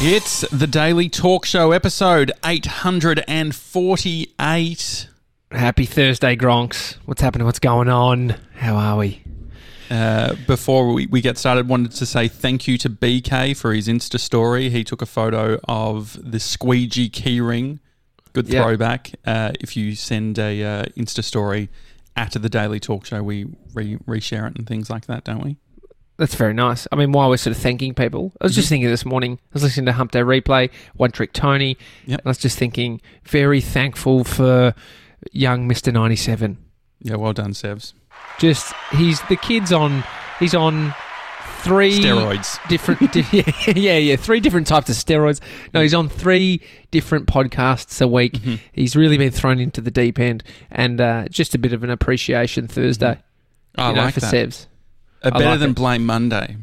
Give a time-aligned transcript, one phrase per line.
[0.00, 5.08] It's the Daily Talk Show, episode 848.
[5.50, 6.96] Happy Thursday, Gronks.
[7.04, 7.46] What's happening?
[7.46, 8.36] What's going on?
[8.54, 9.20] How are we?
[9.90, 13.88] Uh, before we, we get started, wanted to say thank you to BK for his
[13.88, 14.70] Insta story.
[14.70, 17.80] He took a photo of the squeegee keyring.
[18.34, 18.62] Good Yeah.
[18.62, 19.10] throwback.
[19.26, 21.70] Uh, if you send a uh, Insta story
[22.16, 25.56] after the Daily Talk Show, we re- reshare it and things like that, don't we?
[26.18, 26.88] That's very nice.
[26.90, 29.48] I mean, while we're sort of thanking people, I was just thinking this morning, I
[29.52, 31.76] was listening to Hump Day Replay, One Trick Tony,
[32.06, 32.18] Yep.
[32.20, 34.74] and I was just thinking, very thankful for
[35.32, 35.92] young Mr.
[35.92, 36.58] 97.
[37.00, 37.92] Yeah, well done, Sevs.
[38.40, 40.02] Just, he's, the kid's on,
[40.40, 40.92] he's on
[41.60, 42.58] three Steroids.
[42.68, 45.40] different, di- yeah, yeah, yeah, three different types of steroids.
[45.72, 48.32] No, he's on three different podcasts a week.
[48.34, 48.56] Mm-hmm.
[48.72, 50.42] He's really been thrown into the deep end,
[50.72, 53.18] and uh, just a bit of an appreciation Thursday.
[53.76, 54.34] I you know, like for that.
[54.34, 54.66] Sevs.
[55.22, 55.76] Uh, better like than it.
[55.76, 56.56] Blame Monday.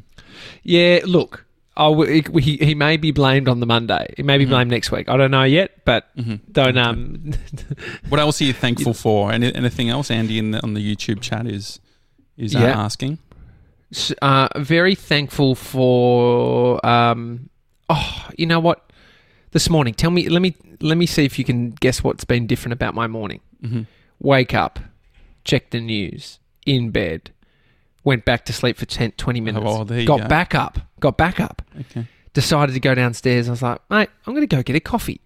[0.64, 1.46] Yeah, look,
[1.78, 4.14] I w- he, he may be blamed on the Monday.
[4.16, 4.28] He Mm-hmm.
[4.28, 5.10] may be blamed next week.
[5.10, 6.08] I don't know yet, but
[6.52, 7.32] don't um.
[8.10, 9.32] What else are you thankful for?
[9.32, 10.10] Any, anything else?
[10.12, 11.80] Andy in the, on the YouTube chat is
[12.38, 12.80] is uh, Yeah.
[12.80, 13.20] asking.
[14.22, 17.50] uh, very thankful for um.
[17.90, 18.82] Oh, you know what?
[19.52, 20.28] This morning, tell me.
[20.30, 23.42] Let me let me see if you can guess what's been different about my morning.
[23.64, 23.82] Mm-hmm.
[24.20, 24.80] Wake up,
[25.44, 27.32] check the news, in bed,
[28.06, 29.64] went back to sleep for 10, 20 minutes.
[29.66, 30.28] well, there you got go.
[30.28, 31.62] back up, got back up.
[31.82, 32.08] Okay.
[32.34, 33.50] decided to go downstairs.
[33.50, 35.20] I was like, mate, I'm going to go get a coffee.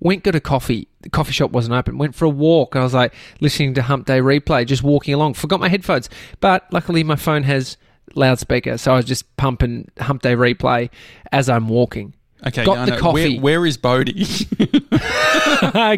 [0.00, 0.88] Went, got a coffee.
[1.02, 1.96] The coffee shop wasn't open.
[1.96, 2.74] Went for a walk.
[2.74, 5.34] I was like listening to Hump Day replay, just walking along.
[5.34, 6.10] Forgot my headphones,
[6.40, 7.76] but luckily my phone has
[8.16, 10.90] loudspeaker, so I was just pumping Hump Day replay
[11.30, 12.14] as I'm walking.
[12.44, 12.64] Okay.
[12.64, 13.38] Got the coffee.
[13.38, 14.24] Where, where is Bodie?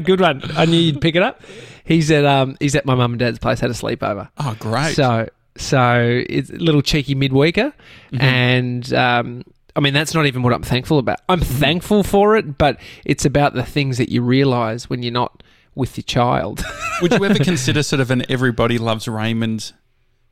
[0.04, 0.42] Good one.
[0.54, 1.40] I knew you'd pick it up.
[1.84, 3.60] He's at um he's at my mum and dad's place.
[3.60, 4.28] Had a sleepover.
[4.36, 4.94] oh, great.
[4.94, 7.72] So so it's a little cheeky midweeker,
[8.12, 9.44] and um,
[9.76, 11.20] I mean that's not even what I'm thankful about.
[11.28, 15.42] I'm thankful for it, but it's about the things that you realise when you're not
[15.74, 16.64] with your child.
[17.02, 19.72] Would you ever consider sort of an Everybody Loves Raymond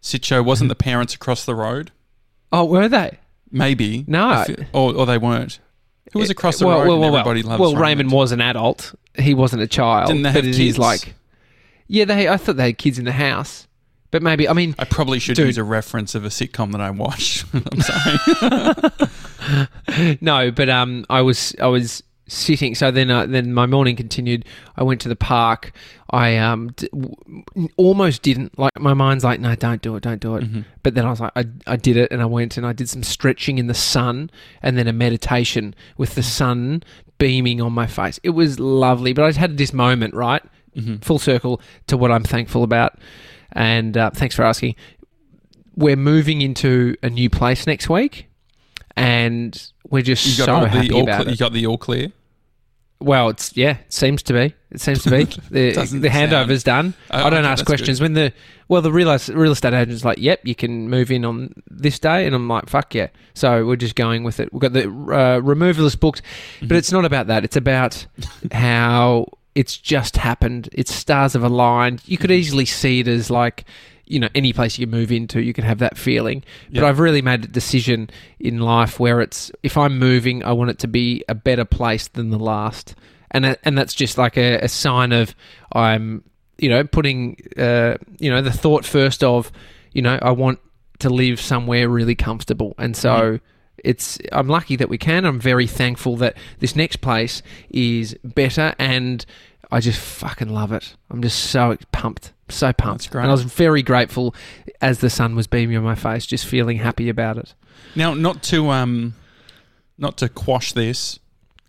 [0.01, 0.45] sitcho?
[0.45, 1.91] Wasn't the parents across the road?
[2.53, 3.19] oh, were they?
[3.51, 4.05] Maybe.
[4.07, 4.45] No.
[4.73, 5.59] Or, or they weren't.
[6.13, 6.89] Who was across the well, road?
[6.89, 7.17] well, and well.
[7.17, 7.83] Everybody Loves well, Raymond.
[7.83, 8.95] Raymond was an adult.
[9.15, 10.09] He wasn't a child.
[10.09, 10.79] Didn't they but have it is kids?
[10.79, 11.15] like,
[11.87, 12.29] yeah, they.
[12.29, 13.67] I thought they had kids in the house,
[14.13, 14.49] but maybe.
[14.49, 15.47] I mean, I probably should Dude.
[15.49, 17.45] use a reference of a sitcom that I watched.
[17.53, 19.09] I'm sorry.
[20.21, 22.75] No, but um, I was I was sitting.
[22.77, 24.45] So then uh, then my morning continued.
[24.77, 25.73] I went to the park.
[26.11, 28.79] I um d- w- almost didn't like.
[28.79, 30.45] My mind's like, no, don't do it, don't do it.
[30.85, 32.89] But then I was like, I I did it, and I went and I did
[32.89, 34.31] some stretching in the sun,
[34.63, 36.85] and then a meditation with the sun
[37.19, 38.21] beaming on my face.
[38.23, 39.13] It was lovely.
[39.13, 40.43] But I had this moment, right,
[41.01, 42.99] full circle to what I'm thankful about.
[43.53, 44.77] And uh, thanks for asking.
[45.77, 48.29] We're moving into a new place next week
[48.97, 51.31] and we're just You got so happy the all about it.
[51.31, 52.13] you got the all clear.
[53.01, 54.55] well, it's yeah, it seems to be.
[54.71, 56.95] It seems to be the the handover's done.
[57.11, 58.33] Oh, I don't okay, ask questions when the
[58.69, 62.27] well the real real estate agent's like, "Yep, you can move in on this day,"
[62.27, 64.53] and I'm like, "Fuck yeah!" So we're just going with it.
[64.53, 66.69] We've got the uh, removalist booked, Mm-hmm.
[66.69, 67.45] but it's not about that.
[67.45, 68.07] It's about
[68.53, 70.69] how it's just happened.
[70.73, 72.03] It's stars have aligned.
[72.07, 72.39] You could Mm-hmm.
[72.41, 73.65] easily see it as like.
[74.05, 76.43] You know, any place you move into, you can have that feeling.
[76.71, 80.71] But I've really made a decision in life where it's if I'm moving, I want
[80.71, 82.95] it to be a better place than the last,
[83.31, 85.35] and and that's just like a, a sign of
[85.73, 86.25] I'm
[86.59, 89.51] you know putting uh, you know the thought first of
[89.93, 90.59] you know I want
[90.99, 93.39] to live somewhere really comfortable, and so.
[93.79, 95.25] It's I'm lucky that we can.
[95.25, 99.25] I'm very thankful that this next place is better, and
[99.71, 100.95] I just fucking love it.
[101.11, 103.13] I'm just so pumped, so pumped.
[103.13, 104.35] And I was very grateful
[104.81, 107.55] as the sun was beaming on my face, just feeling happy about it.
[107.97, 109.15] Now, not to um,
[109.99, 111.19] not to quash this.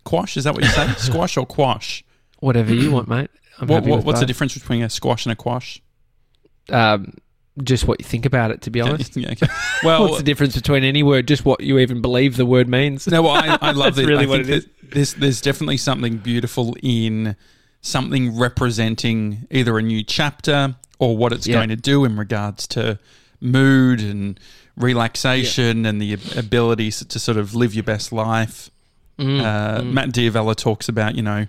[0.04, 0.86] Quash is that what you say?
[0.98, 2.04] Squash or quash?
[2.40, 3.30] Whatever you want, mate.
[3.58, 5.80] I'm What, what, what's the difference between a squash and a quash?
[6.70, 7.14] Um,
[7.62, 9.16] just what you think about it, to be honest.
[9.16, 9.46] Yeah, okay.
[9.84, 11.28] Well, What's the difference between any word?
[11.28, 13.06] Just what you even believe the word means.
[13.06, 14.10] No, well, I, I love That's it.
[14.10, 14.66] really I what think it is.
[14.90, 17.36] There's, there's definitely something beautiful in
[17.80, 21.56] something representing either a new chapter or what it's Yeah.
[21.56, 22.98] going to do in regards to
[23.40, 24.40] mood and
[24.76, 28.70] relaxation and the ability to sort of live your best life.
[29.18, 31.46] Mm, Uh, Matt D'Avella talks about, you know,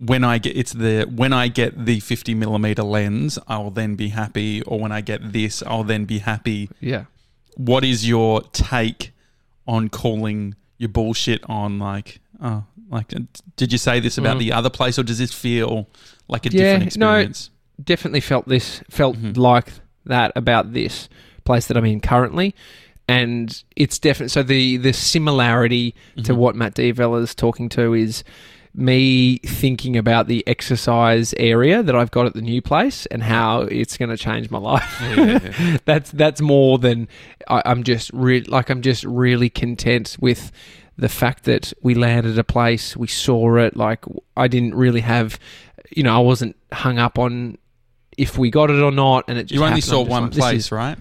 [0.00, 4.08] when I get it's the when I get the 50 millimeter lens, I'll then be
[4.08, 7.04] happy, or when I get this, I'll then be happy Yeah.
[7.56, 9.12] what is your take
[9.66, 13.20] on calling your bullshit on like oh like uh,
[13.56, 14.40] did you say this about Mm.
[14.40, 15.86] the other place or does this feel
[16.28, 17.28] like a Yeah, different no,
[17.82, 19.36] Definitely felt this, felt Mhm.
[19.36, 19.68] like
[20.06, 21.08] that about this
[21.44, 22.54] place that I'm in currently.
[23.08, 25.94] and it's definitely so the the similarity
[26.24, 28.22] to what Matt D'Avella is talking to is
[28.72, 33.62] me thinking about the exercise area that I've got at the new place and how
[33.62, 35.80] it's going to change my life.
[35.84, 37.08] that's that's more than
[37.48, 40.52] I, I'm just re- like I'm just really content with
[40.96, 43.76] the fact that we landed a place, we saw it.
[43.76, 44.04] Like
[44.36, 45.38] I didn't really have,
[45.90, 47.58] you know, I wasn't hung up on
[48.16, 49.84] if we got it or not, and it just You only happened.
[49.84, 50.98] saw one like, place, right?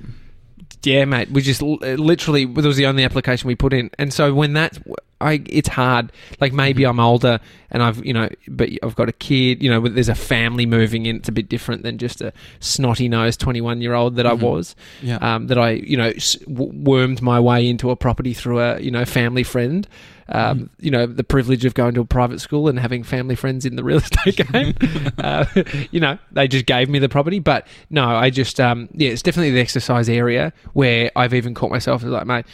[0.83, 1.29] Yeah, mate.
[1.31, 4.77] We just literally that was the only application we put in, and so when that,
[5.19, 6.11] I it's hard.
[6.39, 6.89] Like maybe Mm-hmm.
[6.91, 7.39] I'm older
[7.71, 9.61] and I've you know, but I've got a kid.
[9.61, 11.17] You know, there's a family moving in.
[11.17, 14.75] It's a bit different than just a snotty nosed 21 year old that I was.
[14.99, 15.07] Mm-hmm.
[15.07, 15.35] Yeah.
[15.35, 16.13] Um, that I you know
[16.47, 19.87] wormed my way into a property through a you know family friend.
[20.31, 20.65] Um, Mm-hmm.
[20.85, 23.75] You know the privilege of going to a private school and having family friends in
[23.75, 24.75] the real estate game.
[25.17, 25.45] uh,
[25.91, 29.21] you know they just gave me the property, but no, I just um, yeah, it's
[29.21, 32.45] definitely the exercise area where I've even caught myself as like, mate,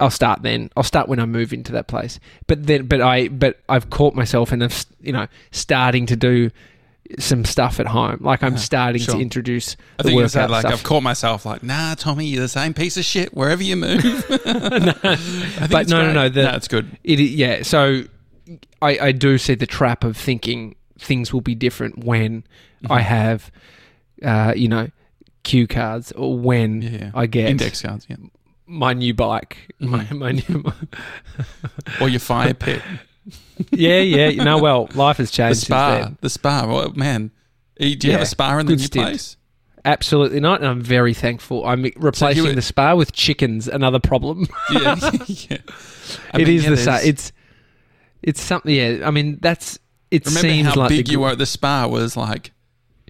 [0.00, 0.70] I'll start then.
[0.76, 2.20] I'll start when I move into that place.
[2.46, 4.70] But then, but I, but I've caught myself and I'm,
[5.00, 6.50] you know, starting to do
[7.18, 8.18] some stuff at home.
[8.20, 9.14] Like I'm starting sure.
[9.14, 10.72] to introduce I the think you said like stuff.
[10.74, 14.02] I've caught myself like, nah, Tommy, you're the same piece of shit wherever you move.
[14.26, 16.98] Think But no, no, no, the- no, it's good.
[17.04, 17.62] It, yeah.
[17.62, 18.02] So
[18.82, 22.44] I, I do see the trap of thinking things will be different when
[22.82, 22.92] Mm-hmm.
[22.92, 23.50] I have,
[24.22, 24.88] uh, you know,
[25.42, 27.10] cue cards or when Yeah.
[27.12, 28.14] I get Index cards, yeah,
[28.68, 29.56] my new bike.
[29.80, 30.18] My, Mm-hmm.
[30.18, 30.64] my new,
[32.00, 32.80] or your fire pit,
[33.72, 34.42] yeah, yeah.
[34.42, 36.66] No, well, life has the changed since spa, the spa.
[36.66, 37.30] Well, man,
[37.78, 39.06] do you have a spa in the good new stint.
[39.06, 39.36] place?
[39.84, 41.64] Absolutely not, and I'm very thankful.
[41.66, 43.68] I'm replacing were- the spa with chickens.
[43.68, 44.46] Another problem.
[44.72, 44.96] Yeah,
[45.26, 45.56] yeah.
[46.32, 47.00] I It mean, is yeah, the same.
[47.08, 47.32] It's
[48.22, 48.74] it's something.
[48.74, 49.78] Yeah, I mean that's.
[50.10, 52.52] It Remember seems how like big the you were the spa was like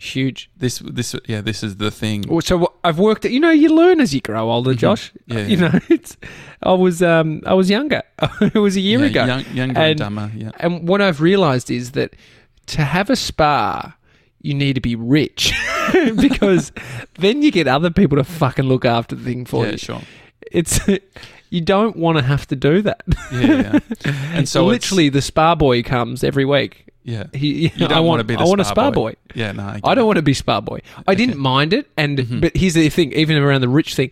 [0.01, 0.51] Huge.
[0.57, 0.79] this.
[0.79, 2.25] This, yeah, this is the thing.
[2.41, 3.25] So I've worked.
[3.25, 5.13] At, you know, you learn as you grow older, Josh.
[5.29, 5.39] Mm-hmm.
[5.39, 5.69] Yeah, You yeah.
[5.69, 6.17] know, it's.
[6.63, 8.03] I was um I was younger.
[8.41, 9.25] it was a year yeah, ago.
[9.27, 10.31] young, younger and, And- dumber.
[10.35, 12.15] Yeah, And what I've realised is that
[12.67, 13.95] to have a spa,
[14.43, 15.53] you need to be rich
[16.17, 16.73] because
[17.15, 19.79] then you get other people to fucking look after the thing for yeah, you.
[19.79, 20.01] sure.
[20.53, 20.81] It's
[21.51, 23.03] you don't want to have to do that.
[23.33, 23.79] Yeah, yeah.
[24.35, 26.87] and so it's- literally, the spa boy comes every week.
[27.05, 27.25] yeah.
[27.33, 29.13] He, You don't I want wanna be the I want a spa boy.
[29.13, 29.15] boy.
[29.35, 30.81] Yeah, no, I, I don't want to be spa boy.
[31.07, 32.41] I didn't mind it, and Mm-hmm.
[32.41, 34.11] but here's the thing: even around the rich thing,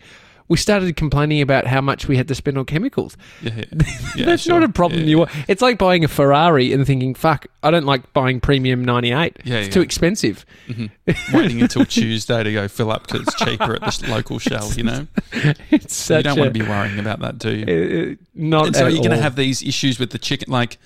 [0.49, 3.17] we started complaining about how much we had to spend on chemicals.
[3.41, 3.63] Yeah, yeah.
[4.15, 4.59] Yeah, That's sure.
[4.59, 5.01] not a problem.
[5.01, 5.31] Yeah, You want.
[5.47, 9.37] It's like buying a Ferrari and thinking, "Fuck, I don't like buying premium '98.
[9.43, 9.73] Yeah, it's yeah.
[9.73, 10.45] too expensive."
[11.33, 14.71] waiting until Tuesday to go fill up because it's cheaper at the local shell.
[14.73, 15.07] You know,
[15.71, 17.65] It's such you don't a, want to be worrying about that, do you?
[17.65, 20.51] uh, not and so you're going to have these issues with the chicken.
[20.51, 20.77] Like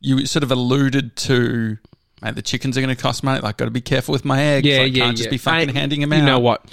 [0.00, 1.78] you sort of alluded to,
[2.22, 3.40] mate, the chickens are going to cost money.
[3.40, 4.66] Like, got to be careful with my eggs.
[4.66, 5.30] Yeah, like, yeah, Can't just yeah.
[5.30, 6.16] be fucking I- handing them out.
[6.18, 6.64] You know what?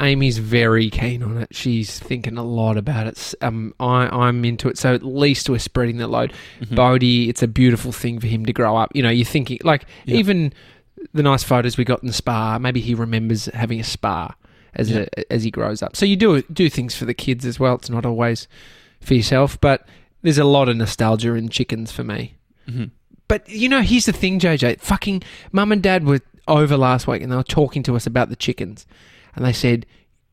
[0.00, 1.48] Amy's very keen on it.
[1.50, 3.34] She's thinking a lot about it.
[3.42, 4.78] Um, I, I'm into it.
[4.78, 6.32] So at least we're spreading the load.
[6.60, 6.74] Mm-hmm.
[6.76, 8.92] Bodie, it's a beautiful thing for him to grow up.
[8.94, 10.16] You know, you're thinking like Yeah.
[10.18, 10.52] even
[11.12, 12.58] the nice photos we got in the spa.
[12.60, 14.34] Maybe he remembers having a spa
[14.74, 15.06] as Yeah.
[15.16, 15.96] a, as he grows up.
[15.96, 17.74] So you do do things for the kids as well.
[17.74, 18.46] It's not always
[19.00, 19.84] for yourself, but
[20.22, 22.36] there's a lot of nostalgia in chickens for me.
[22.68, 22.90] Mhm.
[23.28, 24.80] But you know, here's the thing, JJ.
[24.80, 25.22] Fucking
[25.52, 28.36] mum and dad were over last week and they were talking to us about the
[28.36, 28.86] chickens.
[29.36, 29.84] And they said,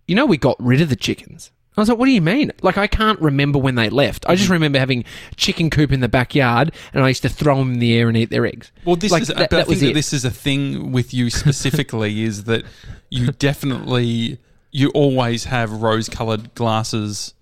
[0.08, 1.52] You know, we got rid of the chickens.
[1.78, 2.54] I was like, What do you mean?
[2.62, 4.26] Like, I can't remember when they left.
[4.26, 4.38] I Mm-hmm.
[4.38, 5.04] just remember having
[5.36, 8.16] chicken coop in the backyard and I used to throw them in the air and
[8.16, 8.72] eat their eggs.
[8.86, 9.28] Well, this Like, is.
[9.28, 9.94] that- that I think was that it.
[9.94, 12.64] this is a thing with you specifically is that
[13.10, 14.40] you definitely
[14.72, 17.34] you always have rose-colored glasses.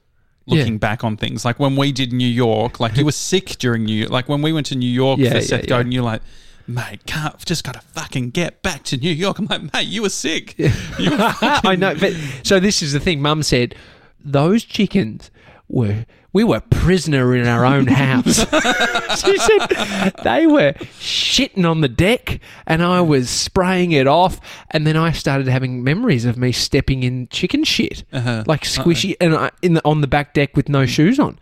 [0.45, 0.79] Looking Yeah.
[0.79, 3.93] back on things, like when we did New York, like you were sick during New,
[3.95, 4.11] York.
[4.11, 5.67] like when we went to New York Yeah, for Seth yeah.
[5.67, 6.21] Godin, you're like,
[6.67, 9.39] mate, can't just gotta fucking get back to New York.
[9.39, 10.55] I'm like, mate, you were sick.
[10.99, 13.21] You were fucking- I know, but so this is the thing.
[13.21, 13.75] Mum said
[14.23, 15.31] those chickens
[15.67, 18.37] were we were prisoner in our own house.
[19.23, 24.39] she said they were shitting on the deck, and I was spraying it off,
[24.71, 28.43] and then I started having memories of me stepping in chicken shit, Uh-huh.
[28.47, 31.39] like squishy, and I, in the on the back deck with no shoes on.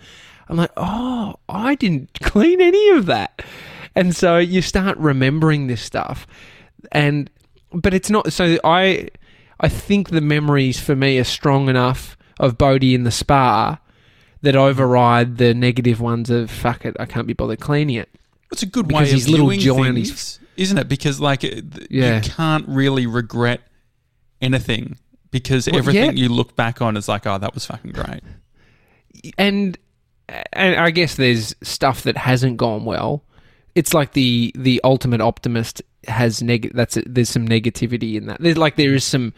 [0.49, 3.41] I'm like, oh, I didn't clean any of that,
[3.95, 6.27] and so you start remembering this stuff,
[6.91, 7.29] and
[7.73, 8.33] but it's not.
[8.33, 9.07] So I,
[9.61, 13.79] I think the memories for me are strong enough of Bodie in the spa
[14.41, 18.10] that override the negative ones of fuck it, I can't be bothered cleaning it.
[18.51, 20.89] It's a good Because way of little viewing things, his- isn't it?
[20.89, 22.15] Because like Yeah.
[22.17, 23.62] you can't really regret
[24.41, 24.98] anything
[25.31, 26.24] because Well, everything yeah.
[26.24, 28.21] you look back on is like, oh, that was fucking great.
[29.38, 29.77] and
[30.53, 33.24] and I guess there's stuff that hasn't gone well.
[33.75, 36.71] It's like the the ultimate optimist has neg.
[36.74, 38.41] That's there's some negativity in that.
[38.41, 39.33] There's like there is some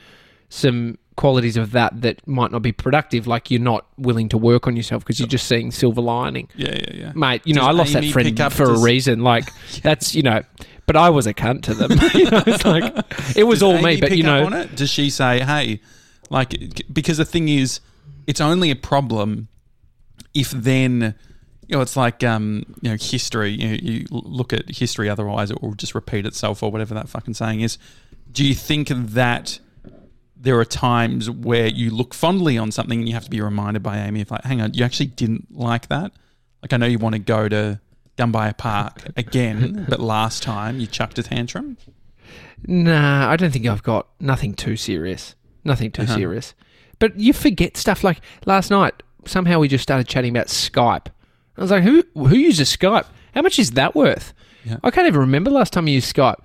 [0.49, 4.67] some qualities of that that might not be productive, like you're not willing to work
[4.67, 6.49] on yourself because you're just seeing silver lining.
[6.55, 7.11] Yeah, yeah, yeah.
[7.15, 9.21] Mate, you know, Does I lost Amy that friend pick up- for does- a reason.
[9.21, 9.49] Like,
[9.83, 10.41] that's, you know,
[10.85, 11.91] but I was a cunt to them.
[12.13, 12.83] you know, it's like,
[13.37, 14.75] it was Does all Amy me, but pick you up know, on it?
[14.75, 15.79] does she say, "Hey,"
[16.29, 17.79] like because the thing is,
[18.27, 19.47] it's only a problem
[20.33, 21.15] if then.
[21.69, 23.51] You know, it's like um, you know history.
[23.51, 27.33] You, you look at history, otherwise it will just repeat itself, or whatever that fucking
[27.35, 27.77] saying is.
[28.31, 29.59] Do you think that
[30.43, 33.81] there are times where you look fondly on something and you have to be reminded
[33.81, 36.11] by Amy if like, hang on, you actually didn't like that?
[36.61, 37.79] Like I know you want to go to
[38.17, 41.77] Gumbuya Park again, but last time you chucked a tantrum.
[42.65, 45.35] Nah, I don't think I've got nothing too serious.
[45.63, 46.15] Nothing too Uh-huh.
[46.15, 46.53] serious.
[46.99, 49.01] But you forget stuff like last night.
[49.25, 51.07] Somehow we just started chatting about Skype.
[51.57, 53.05] I was like, who who uses Skype?
[53.33, 54.33] How much is that worth?
[54.65, 54.77] Yeah.
[54.83, 56.37] I can't even remember last time I used Skype.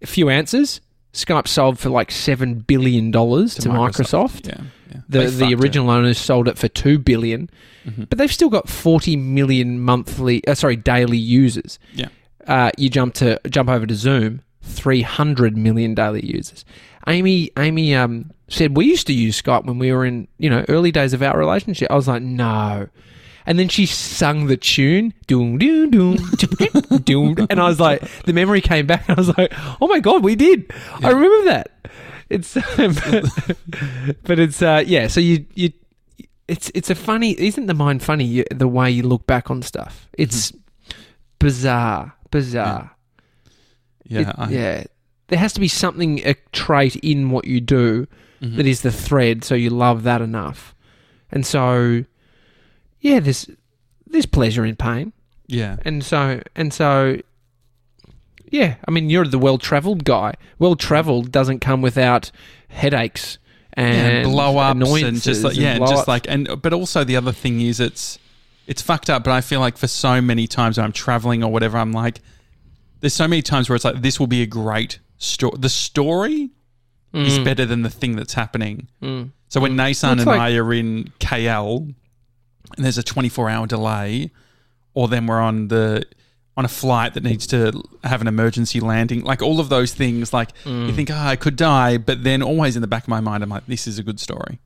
[0.00, 0.80] A few answers.
[1.12, 4.46] Skype sold for like seven billion dollars to, Microsoft.
[4.48, 5.00] Yeah, yeah.
[5.08, 5.60] The They the fucked it.
[5.60, 7.50] original owners sold it for two billion,
[7.86, 8.08] Mhm.
[8.08, 11.78] but they've still got forty million monthly, uh, sorry, daily users.
[11.94, 12.08] Yeah.
[12.46, 16.64] Uh, you jump to jump over to Zoom, three hundred million daily users.
[17.06, 20.64] Amy Amy um, said we used to use Skype when we were in you know
[20.68, 21.90] early days of our relationship.
[21.90, 22.88] I was like no.
[23.46, 26.16] And then she sung the tune, doom, doom, doom,
[27.02, 30.00] doom, and I was like, the memory came back, and I was like, oh my
[30.00, 30.72] god, we did.
[31.02, 31.70] I remember that.
[32.30, 32.54] It's,
[34.22, 35.08] but it's uh, yeah.
[35.08, 35.72] So you you,
[36.48, 37.38] it's it's a funny.
[37.38, 38.24] Isn't the mind funny?
[38.24, 40.08] You, the way you look back on stuff.
[40.14, 40.52] It's
[41.38, 42.94] bizarre, bizarre.
[44.04, 44.84] Yeah, It- I, yeah.
[45.28, 48.06] There has to be something a trait in what you do
[48.42, 48.56] mhm.
[48.56, 50.74] that is the thread, so you love that enough,
[51.30, 52.04] and so
[53.02, 53.48] yeah, there's
[54.06, 55.12] there's pleasure in pain,
[55.46, 57.18] yeah, and so and so.
[58.50, 60.34] Yeah, I mean, you're the well travelled guy.
[60.58, 62.30] Well travelled doesn't come without
[62.68, 63.38] headaches
[63.74, 67.16] and, yeah, blow ups and just like yeah, and just like and but also the
[67.16, 68.18] other thing is it's
[68.66, 69.24] it's fucked up.
[69.24, 72.20] But I feel like for so many times when I'm traveling or whatever, I'm like,
[73.00, 75.54] there's so many times where it's like this will be a great story.
[75.58, 76.50] The story
[77.14, 78.88] is Mm, better than the thing that's happening.
[79.02, 79.30] mm.
[79.48, 81.94] So when Nasan It's and like- I are in KL
[82.76, 84.30] and there's a 24 hour delay,
[84.94, 86.04] or then we're on the
[86.56, 87.72] on a flight that needs to
[88.04, 90.86] have an emergency landing, like all of those things, like Mm.
[90.88, 93.42] you think, oh, I could die, but then always in the back of my mind,
[93.42, 94.60] I'm like, this is a good story.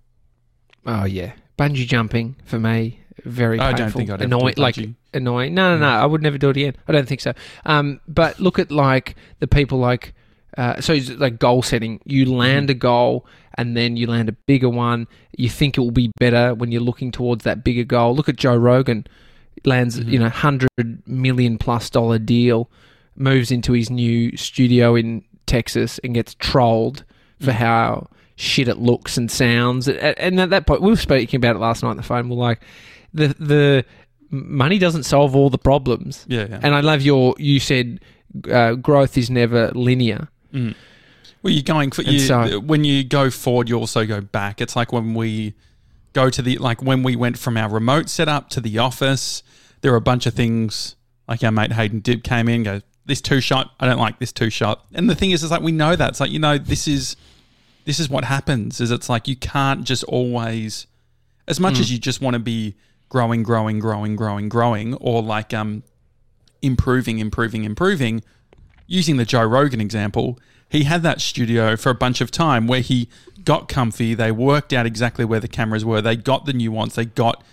[0.84, 3.78] Oh yeah, bungee jumping for me very I painful.
[3.84, 4.76] don't think I'd ever annoying, like
[5.14, 5.54] annoying.
[5.54, 5.88] No, no, no.
[5.88, 6.76] I would never do it again.
[6.86, 7.32] I don't think so.
[7.64, 10.12] Um, but look at like the people like.
[10.56, 12.00] Uh, so like goal setting.
[12.04, 13.26] You land a goal
[13.58, 15.06] and then you land a bigger one.
[15.36, 18.14] You think it will be better when you're looking towards that bigger goal.
[18.14, 19.06] Look at Joe Rogan,
[19.64, 20.10] lands Mhm.
[20.12, 20.68] you know hundred
[21.06, 22.70] million plus dollar deal,
[23.16, 27.04] moves into his new studio in Texas and gets trolled
[27.40, 27.54] for Mhm.
[27.54, 29.88] how shit it looks and sounds.
[29.88, 32.28] And at that point, we were speaking about it last night on the phone.
[32.28, 32.60] We're like,
[33.14, 33.84] the the
[34.30, 36.26] money doesn't solve all the problems.
[36.28, 36.46] Yeah.
[36.50, 36.60] yeah.
[36.62, 37.34] And I love your.
[37.38, 38.00] You said
[38.52, 40.28] uh, growth is never linear.
[40.52, 40.74] Mm.
[41.46, 44.60] Well, you're going for you, so- when you go forward, you also go back.
[44.60, 45.54] It's like when we
[46.12, 49.44] go to the like when we went from our remote setup to the office.
[49.82, 50.96] There were a bunch of things
[51.28, 53.70] like our mate Hayden Dib came in, go this two shot.
[53.78, 54.84] I don't like this two shot.
[54.92, 57.14] And the thing is, it's like we know that it's like you know this is
[57.84, 58.80] this is what happens.
[58.80, 60.88] Is it's like you can't just always
[61.46, 61.80] as much Mm.
[61.80, 62.74] as you just want to be
[63.08, 65.84] growing, growing, growing, growing, growing, or like um
[66.60, 68.22] improving, improving, improving
[68.88, 72.80] using the Joe Rogan example, he had that studio for a bunch of time where
[72.80, 73.08] he
[73.44, 74.14] got comfy.
[74.14, 76.00] They worked out exactly where the cameras were.
[76.02, 76.96] They got the nuance.
[76.96, 77.44] They got,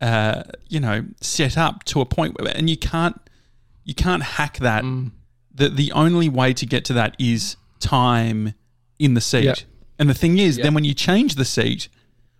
[0.00, 3.20] uh, you know, set up to a point where, and you can't,
[3.84, 4.84] you can't hack that.
[4.84, 5.10] Mm.
[5.54, 8.54] The the only way to get to that is time
[8.98, 9.44] in the seat.
[9.44, 9.54] Yeah.
[9.98, 10.64] And the thing is, Yeah.
[10.64, 11.88] then when you change the seat,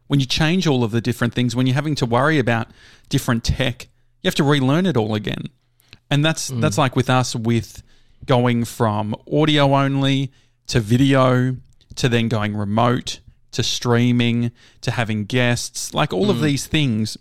[0.09, 2.68] when you change all of the different things, when you're having to worry about
[3.09, 3.88] different tech,
[4.23, 5.49] you have to relearn it all again.
[6.11, 6.61] And that's Mm.
[6.61, 7.83] that's like with us with
[8.26, 10.31] going from audio only
[10.69, 11.57] to video
[11.97, 13.21] to then going remote
[13.52, 14.50] to streaming
[14.81, 15.95] to having guests.
[15.95, 16.43] Like all of Mm.
[16.43, 17.16] these things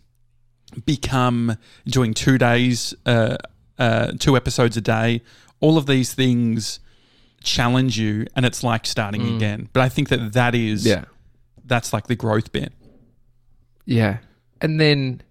[0.85, 3.37] become doing two days, uh,
[3.77, 5.21] uh, two episodes a day.
[5.59, 6.79] All of these things
[7.43, 9.35] challenge you, and it's like starting Mm.
[9.35, 9.69] again.
[9.73, 11.05] But I think that that is Yeah.
[11.65, 12.73] that's like the growth bit.
[13.85, 14.17] Yeah.
[14.61, 15.21] And then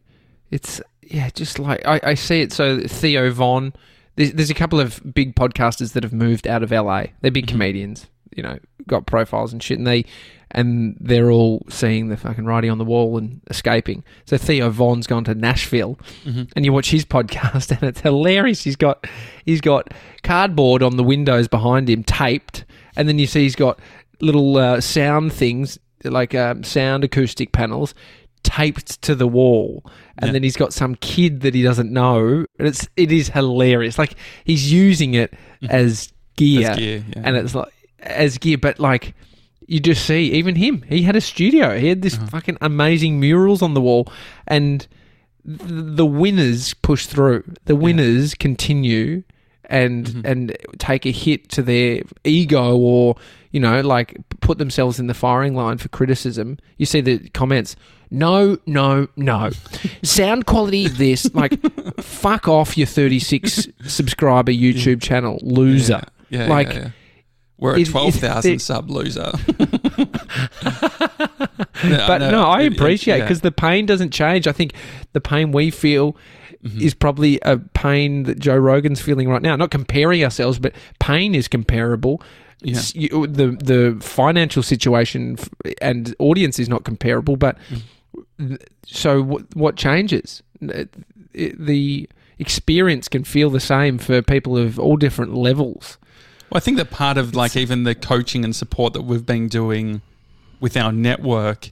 [0.51, 2.53] it's, yeah, just like I, I see it.
[2.53, 3.73] So Theo Von,
[4.17, 7.05] there's, there's a couple of big podcasters that have moved out of LA.
[7.21, 7.51] They're big Mhm.
[7.51, 9.79] comedians, you know, got profiles and shit.
[9.79, 10.05] And they,
[10.51, 14.05] and they're all seeing the fucking writing on the wall and escaping.
[14.27, 16.51] So Theo Von's gone to Nashville Mhm.
[16.55, 18.63] and you watch his podcast and it's hilarious.
[18.65, 19.07] He's got,
[19.47, 19.93] he's got
[20.23, 22.65] cardboard on the windows behind him taped.
[22.97, 23.79] And then you see he's got
[24.21, 27.95] little uh, sound things like um, sound acoustic panels
[28.57, 29.83] taped to the wall,
[30.19, 30.33] and Yeah.
[30.33, 33.99] then he's got some kid that he doesn't know, and it's it is hilarious.
[33.99, 35.33] Like he's using it
[35.69, 37.23] as gear, As gear, yeah.
[37.25, 39.15] and it's like as gear, but like.
[39.69, 41.79] You just see, even him, he had a studio.
[41.79, 42.27] He had this Uh-huh.
[42.27, 44.07] fucking amazing murals on the wall,
[44.47, 44.87] and
[45.47, 47.45] th- the winners push through.
[47.65, 49.23] The winners continue
[49.71, 50.27] and Mm-hmm.
[50.27, 53.15] and take a hit to their ego or
[53.53, 56.59] you know like put themselves in the firing line for criticism.
[56.77, 57.77] You see the comments.
[58.13, 59.51] No, no, no.
[60.03, 61.59] Sound quality of this, like,
[62.01, 66.03] fuck off your 36 subscriber YouTube channel, loser.
[66.29, 66.91] Yeah, yeah, like, yeah, yeah.
[67.59, 69.33] we're a twelve thousand sub loser.
[71.83, 74.47] but no, I appreciate because the pain doesn't change.
[74.47, 74.75] I think
[75.13, 76.17] the pain we feel
[76.65, 76.81] Mm-hmm.
[76.81, 79.57] is probably a pain that Joe Rogan's feeling right now.
[79.57, 82.23] Not comparing ourselves, but pain is comparable.
[82.61, 82.77] Yeah.
[82.77, 85.49] S- you- the the financial situation f-
[85.83, 87.83] and audience is not comparable, but Mm.
[88.87, 90.43] So what, what changes?
[90.61, 90.95] It-
[91.35, 95.97] it- the experience can feel the same for people of all different levels.
[96.51, 99.49] Well, I think that part of like even the coaching and support that we've been
[99.49, 100.03] doing
[100.61, 101.71] with our network,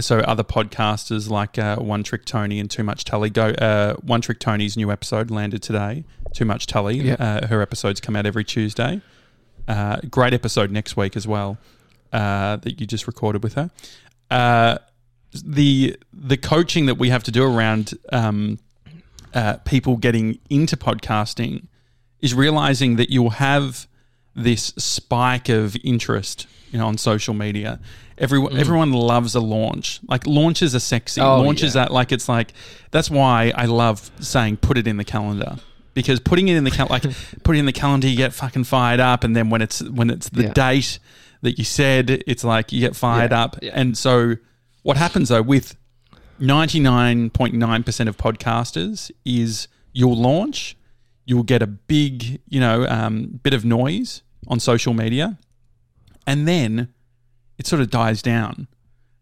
[0.00, 3.48] so other podcasters like uh, One Trick Tony and Too Much Tully go.
[3.50, 6.04] Uh, One Trick Tony's new episode landed today.
[6.32, 6.96] Too Much Tully.
[6.98, 7.14] Yeah.
[7.18, 9.02] Uh, her episodes come out every Tuesday.
[9.68, 11.58] Uh, great episode next week as well
[12.12, 13.70] uh, that you just recorded with her.
[15.42, 18.58] The the coaching that we have to do around um,
[19.32, 21.66] uh, people getting into podcasting
[22.20, 23.86] is realizing that you'll have
[24.36, 27.80] this spike of interest, you know, on social media.
[28.16, 29.98] Everyone, everyone loves a launch.
[30.08, 31.20] Like launches are sexy.
[31.20, 31.84] Oh, launches yeah.
[31.84, 32.52] are like it's like
[32.92, 35.56] that's why I love saying put it in the calendar
[35.94, 37.02] because putting it in the cal- like
[37.42, 40.10] putting it in the calendar, you get fucking fired up, and then when it's when
[40.10, 40.52] it's the Yeah.
[40.52, 41.00] date
[41.42, 44.36] that you said, it's like you get fired Yeah, up, and so
[44.84, 45.76] what happens though with
[46.40, 50.76] 99.9% of podcasters is you'll launch,
[51.24, 55.38] you'll get a big, you know, um, bit of noise on social media,
[56.26, 56.92] and then
[57.58, 58.68] it sort of dies down.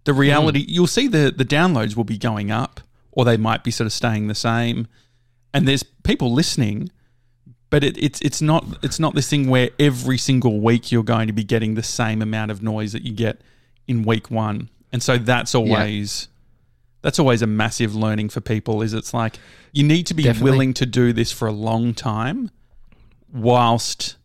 [0.05, 2.81] The reality, you'll see the, the downloads will be going up,
[3.13, 4.89] or they might be sort of staying the same.
[5.55, 6.91] And there's people listening,
[7.71, 11.29] but it, it's it's not it's not this thing where every single week you're going
[11.29, 13.43] to be getting the same amount of noise that you get
[13.87, 14.71] in week one.
[14.93, 16.29] And so that's always
[17.03, 19.39] that's always a massive learning for people is it's like
[19.73, 20.51] you need to be Definitely.
[20.51, 22.51] willing to do this for a long time
[23.33, 24.17] whilst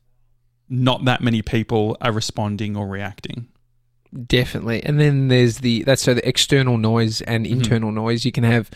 [0.70, 3.48] not that many people are responding or reacting.
[4.26, 4.84] Definitely.
[4.84, 7.58] And then there's the that's so the external noise and mm-hmm.
[7.58, 8.26] internal noise.
[8.26, 8.72] You can have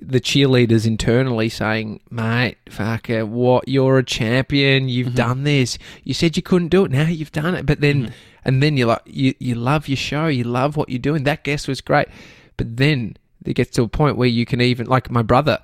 [0.00, 3.66] the cheerleaders internally saying, "Mate, fuck it, what?
[3.66, 4.88] You're a champion.
[4.88, 5.16] You've mm-hmm.
[5.16, 5.78] done this.
[6.04, 6.92] You said you couldn't do it.
[6.92, 8.12] Now you've done it." But then, mm-hmm.
[8.44, 10.28] and then you're like you you love your show.
[10.28, 11.24] You love what you're doing.
[11.24, 12.08] That guest was great.
[12.56, 15.58] But then it gets to a point where you can even like my brother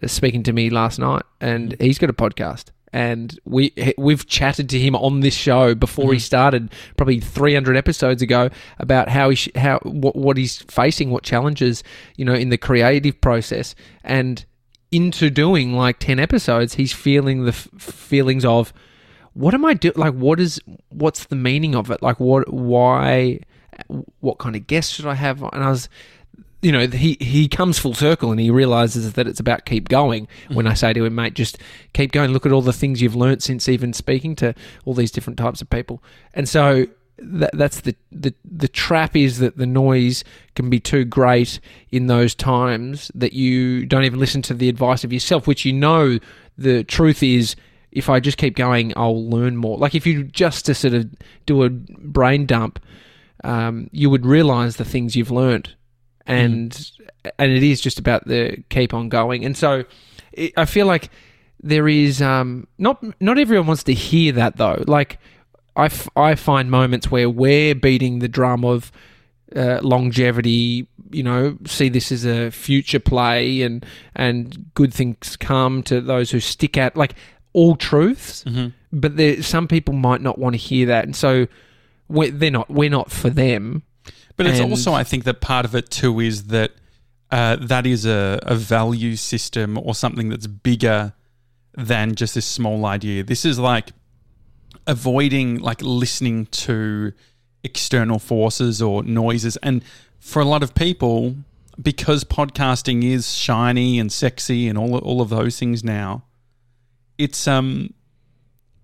[0.00, 2.66] uh, speaking to me last night, and he's got a podcast.
[2.92, 6.24] And we we've chatted to him on this show before he mm-hmm.
[6.24, 11.22] started, probably 300 episodes ago, about how he sh- how what, what he's facing, what
[11.22, 11.84] challenges
[12.16, 14.44] you know in the creative process, and
[14.90, 18.72] into doing like 10 episodes, he's feeling the f- feelings of
[19.34, 19.94] what am I doing?
[19.96, 22.02] Like, what is what's the meaning of it?
[22.02, 23.40] Like, what why?
[24.18, 25.42] What kind of guests should I have?
[25.42, 25.88] And I was
[26.62, 30.28] you know, he he comes full circle and he realizes that it's about keep going.
[30.48, 31.58] When I say to him, mate, just
[31.94, 32.32] keep going.
[32.32, 35.62] Look at all the things you've learnt since even speaking to all these different types
[35.62, 36.02] of people.
[36.34, 40.22] And so that, that's the, the the trap is that the noise
[40.54, 45.02] can be too great in those times that you don't even listen to the advice
[45.02, 46.18] of yourself, which you know
[46.58, 47.56] the truth is.
[47.90, 49.76] If I just keep going, I'll learn more.
[49.76, 51.10] Like if you just to sort of
[51.44, 52.78] do a brain dump,
[53.42, 55.74] um, you would realize the things you've learned
[56.34, 56.90] and
[57.38, 59.44] and it is just about the keep on going.
[59.44, 59.84] And so
[60.32, 61.10] it, I feel like
[61.62, 64.82] there is um, not not everyone wants to hear that though.
[64.86, 65.18] Like
[65.76, 68.90] I, f- I find moments where we're beating the drum of
[69.54, 70.86] uh, longevity.
[71.12, 76.30] You know, see this as a future play, and and good things come to those
[76.30, 77.14] who stick at like
[77.52, 78.44] all truths.
[78.92, 81.46] But there, some people might not want to hear that, and so
[82.08, 82.70] we're, they're not.
[82.70, 83.82] We're not for them.
[84.36, 86.72] But it's And- also, I think, that part of it too is that
[87.30, 91.12] uh, that is a, a value system or something that's bigger
[91.76, 93.22] than just this small idea.
[93.22, 93.90] This is like
[94.86, 97.12] avoiding like listening to
[97.62, 99.56] external forces or noises.
[99.58, 99.84] And
[100.18, 101.36] for a lot of people,
[101.80, 106.24] because podcasting is shiny and sexy and all all of those things now,
[107.18, 107.94] it's um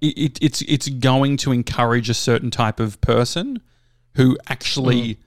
[0.01, 3.61] it, it it's it's going to encourage a certain type of person
[4.15, 5.19] who actually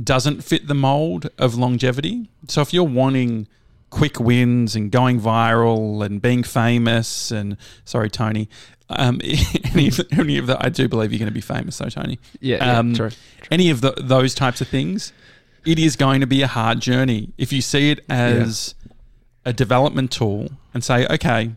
[0.00, 2.30] doesn't fit the mold of longevity.
[2.48, 3.48] So if you're wanting
[3.90, 8.48] quick wins and going viral and being famous and sorry Tony,
[8.88, 9.20] um,
[9.74, 12.18] any, of, any of that I do believe you're going to be famous though Tony.
[12.40, 13.10] Yeah, yeah Um, true.
[13.50, 15.12] Any of the, those types of things,
[15.66, 17.32] it is going to be a hard journey.
[17.36, 18.74] If you see it as
[19.44, 21.52] a development tool and say, okay,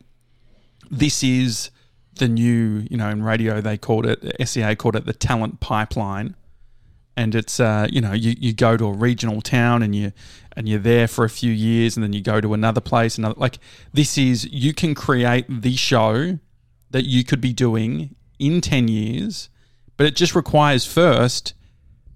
[0.91, 1.69] this is
[2.15, 6.35] the new, you know, in radio they called it, SCA called it the talent pipeline.
[7.17, 10.11] And it's, uh, you know, you, you go to a regional town and you
[10.55, 13.17] and you're there for a few years and then you go to another place.
[13.17, 13.59] Another like
[13.93, 16.39] this is you can create the show
[16.91, 19.49] that you could be doing in ten years,
[19.97, 21.53] but it just requires first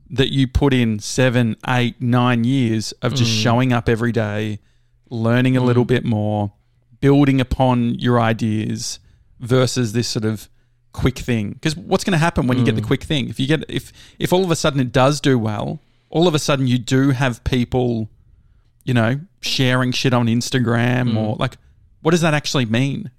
[0.10, 4.60] that you put in seven, eight, nine years of just showing up every day,
[5.10, 6.52] learning a little bit more,
[7.00, 9.00] building upon your ideas
[9.40, 10.50] versus this sort of
[10.94, 11.52] quick thing.
[11.52, 12.88] Because what's going to happen when you get the mm.
[12.88, 13.30] quick thing?
[13.30, 16.36] If you get if if all of a sudden it does do well, all of
[16.36, 18.10] a sudden you do have people,
[18.84, 21.18] you know, sharing shit on Instagram mm.
[21.18, 21.58] or like,
[22.02, 23.12] what does that actually mean?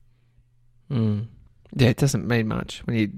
[0.90, 1.26] Mm.
[1.74, 3.10] Yeah, it doesn't mean much when you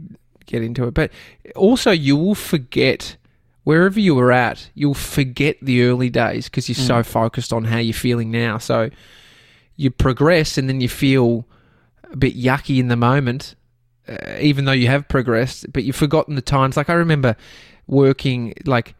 [0.47, 0.95] get into it.
[0.95, 1.11] But
[1.57, 3.17] also, you will forget
[3.65, 4.69] wherever you were at.
[4.75, 8.59] You'll forget the early days because you're so focused on how you're feeling now.
[8.59, 8.91] So
[9.77, 11.47] you progress, and then you feel
[12.13, 13.55] a bit yucky in the moment,
[14.13, 15.73] uh, even though you have progressed.
[15.73, 16.77] But you've forgotten the times.
[16.77, 17.37] Like I remember
[17.87, 18.95] working, like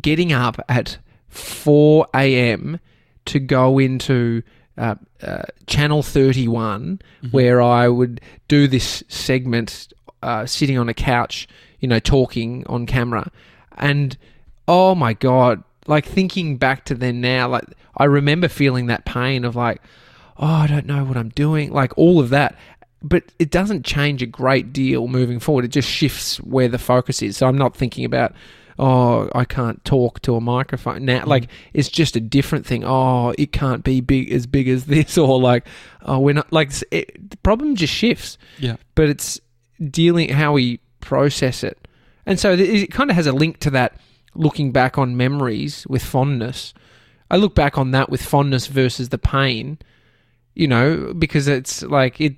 [0.00, 2.80] getting up at four a.m.
[3.26, 4.42] to go into
[4.78, 11.48] uh, uh, Channel 31, where I would do this segment uh, sitting on a couch,
[11.80, 13.30] you know, talking on camera.
[13.76, 14.16] And
[14.68, 17.64] oh my God, like thinking back to then now, like
[17.96, 19.82] I remember feeling that pain of like,
[20.38, 22.56] oh, I don't know what I'm doing, like all of that.
[23.02, 25.64] But it doesn't change a great deal moving forward.
[25.64, 27.36] It just shifts where the focus is.
[27.36, 28.32] So I'm not thinking about,
[28.78, 31.22] oh, I can't talk to a microphone now.
[31.22, 31.26] Mm.
[31.26, 32.84] Like it's just a different thing.
[32.84, 35.66] Oh, it can't be big as big as this, or like,
[36.02, 38.38] oh, we're not like it, the problem just shifts.
[38.58, 38.76] Yeah.
[38.94, 39.40] But it's
[39.90, 41.88] dealing how we process it,
[42.26, 43.96] and so it, it kind of has a link to that.
[44.34, 46.72] Looking back on memories with fondness,
[47.30, 49.78] I look back on that with fondness versus the pain.
[50.54, 52.36] You know, because it's like it.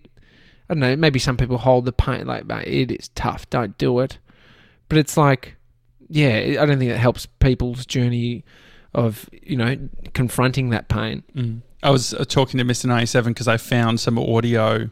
[0.68, 0.96] I don't know.
[0.96, 3.48] Maybe some people hold the pain like, "Mate, it is tough.
[3.50, 4.18] Don't do it.
[4.88, 5.56] But it's like,
[6.08, 8.44] yeah, I don't think it helps people's journey
[8.94, 9.76] of you know
[10.14, 11.22] confronting that pain.
[11.34, 11.60] Mm.
[11.82, 12.86] I was uh, talking to Mr.
[12.86, 14.88] 97 because I found some audio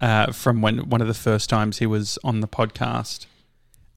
[0.00, 3.26] uh, from when one of the first times he was on the podcast.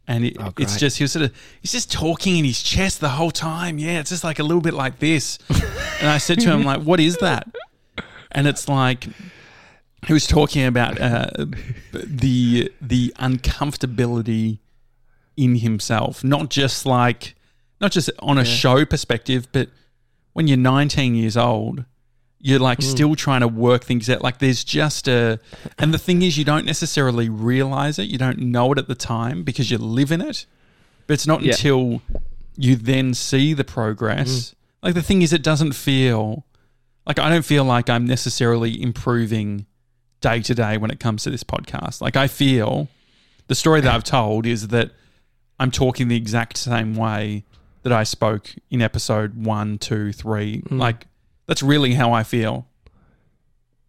[0.08, 3.00] And it, Oh, it's just, he was sort of, he's just talking in his chest
[3.00, 3.78] the whole time.
[3.78, 5.38] Yeah, it's just like a little bit like this.
[6.00, 7.48] and I said to him, like, what is that?
[8.32, 9.08] And it's like,
[10.08, 11.30] he was talking about uh,
[11.92, 14.60] the the uncomfortability
[15.38, 17.36] in himself, not just like,
[17.80, 18.46] not just on a Yeah.
[18.46, 19.70] show perspective, but
[20.34, 21.86] when you're 19 years old,
[22.42, 24.22] you're like still trying to work things out.
[24.22, 25.40] Like there's just a,
[25.78, 28.04] and the thing is, you don't necessarily realize it.
[28.08, 30.46] You don't know it at the time because you live in it.
[31.08, 31.52] But it's not Yeah.
[31.54, 32.02] until
[32.56, 34.56] you then see the progress.
[34.84, 36.46] Like the thing is, it doesn't feel
[37.06, 39.66] like I don't feel like I'm necessarily improving
[40.22, 42.02] day to day when it comes to this podcast.
[42.02, 42.88] Like I feel
[43.48, 44.92] the story that I've told is that
[45.60, 47.44] I'm talking the exact same way
[47.84, 50.62] that I spoke in episode one, two, three.
[50.64, 50.80] Mm.
[50.80, 51.08] Like
[51.46, 52.68] that's really how I feel.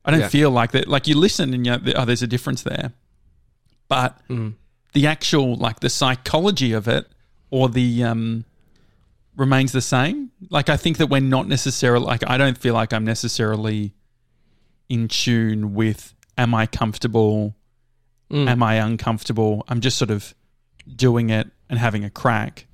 [0.05, 0.29] I don't Yeah.
[0.29, 0.89] feel like that.
[0.89, 2.93] Like you listen and you oh, there's a difference there,
[3.89, 4.55] but Mm.
[4.95, 7.07] the actual like the psychology of it
[7.51, 8.45] or the um
[9.37, 10.31] remains the same.
[10.49, 13.95] Like I think that we're not necessarily like I don't feel like I'm necessarily
[14.89, 17.55] in tune with am I comfortable?
[18.31, 18.49] Mm.
[18.49, 19.65] Am I uncomfortable?
[19.69, 20.35] I'm just sort of
[20.97, 22.67] doing it and having a crack.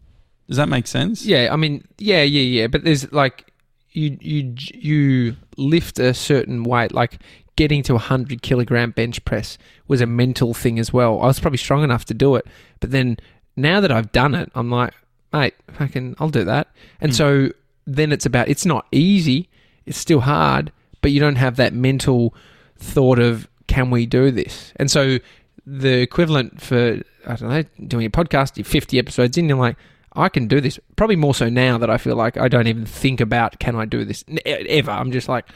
[0.48, 1.26] Does that make sense?
[1.26, 2.66] Yeah, I mean, yeah, yeah, yeah.
[2.68, 3.52] But there's like
[3.92, 7.18] you you you lift a certain weight, like
[7.56, 11.20] getting to a hundred kilogram bench press was a mental thing as well.
[11.20, 12.46] I was probably strong enough to do it,
[12.80, 13.16] but then
[13.56, 14.92] now that I've done it, I'm like,
[15.32, 16.68] mate, fucking, I'll do that.
[17.00, 17.50] And so
[17.86, 19.48] then it's about it's not easy,
[19.86, 22.34] it's still hard, but you don't have that mental
[22.78, 24.72] thought of can we do this?
[24.76, 25.18] And so
[25.66, 29.76] the equivalent for I don't know doing a podcast, you're 50 episodes in, you're like,
[30.12, 30.78] I can do this.
[30.96, 33.84] Probably more so now that I feel like I don't even think about can I
[33.84, 34.90] do this ever.
[34.90, 35.46] I'm just like,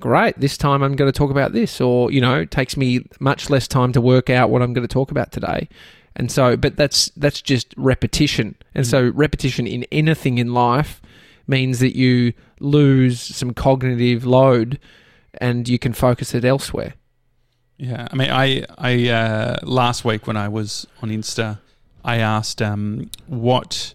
[0.00, 0.38] great.
[0.38, 3.48] This time I'm going to talk about this, or you know, it takes me much
[3.48, 5.68] less time to work out what I'm going to talk about today.
[6.16, 8.56] And so, but that's that's just repetition.
[8.74, 8.90] And mm.
[8.90, 11.00] so, repetition in anything in life
[11.46, 14.78] means that you lose some cognitive load,
[15.38, 16.94] and you can focus it elsewhere.
[17.76, 21.58] Yeah, I mean, I I uh, last week when I was on Insta,
[22.04, 23.94] I asked um, what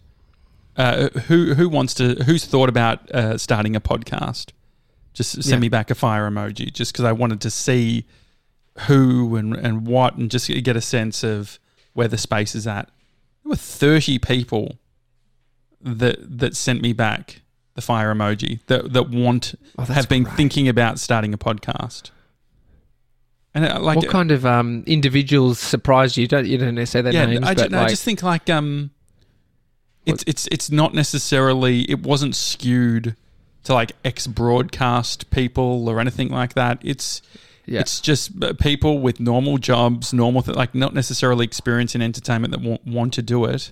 [0.76, 2.16] Uh, who who wants to?
[2.26, 4.52] Who's thought about uh, starting a podcast?
[5.14, 5.60] Just send Yeah.
[5.60, 8.06] me back a fire emoji, just because I wanted to see
[8.88, 11.60] who and and what, and just get a sense of
[11.94, 12.90] where the space is at.
[13.44, 14.78] There were thirty people
[15.82, 17.42] that that sent me back
[17.76, 20.36] the fire emoji that that want Oh, have been great.
[20.36, 22.12] thinking about starting a podcast.
[23.54, 26.28] And uh, like what kind of um, individuals surprised you?
[26.28, 28.50] Don't you don't say their yeah, names, I, but no, I like, just think like
[28.50, 28.92] um,
[30.06, 33.16] it's it's it's not necessarily it wasn't skewed
[33.64, 36.80] to like ex broadcast people or anything like that.
[36.84, 37.22] It's
[37.66, 42.02] yeah, it's just uh, people with normal jobs, normal th- like not necessarily experience in
[42.02, 43.72] entertainment that want, want to do it.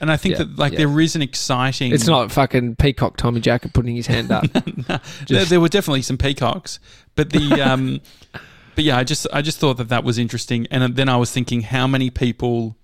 [0.00, 0.78] And I think Yeah, that like yeah.
[0.78, 1.92] there is an exciting.
[1.92, 4.44] it's not fucking peacock Tommy Jackett putting his hand up.
[4.52, 6.78] there, Just- there were definitely some peacocks,
[7.14, 8.00] but the um,
[8.74, 11.30] but yeah, I just I just thought that that was interesting, and then I was
[11.30, 12.76] thinking, how many people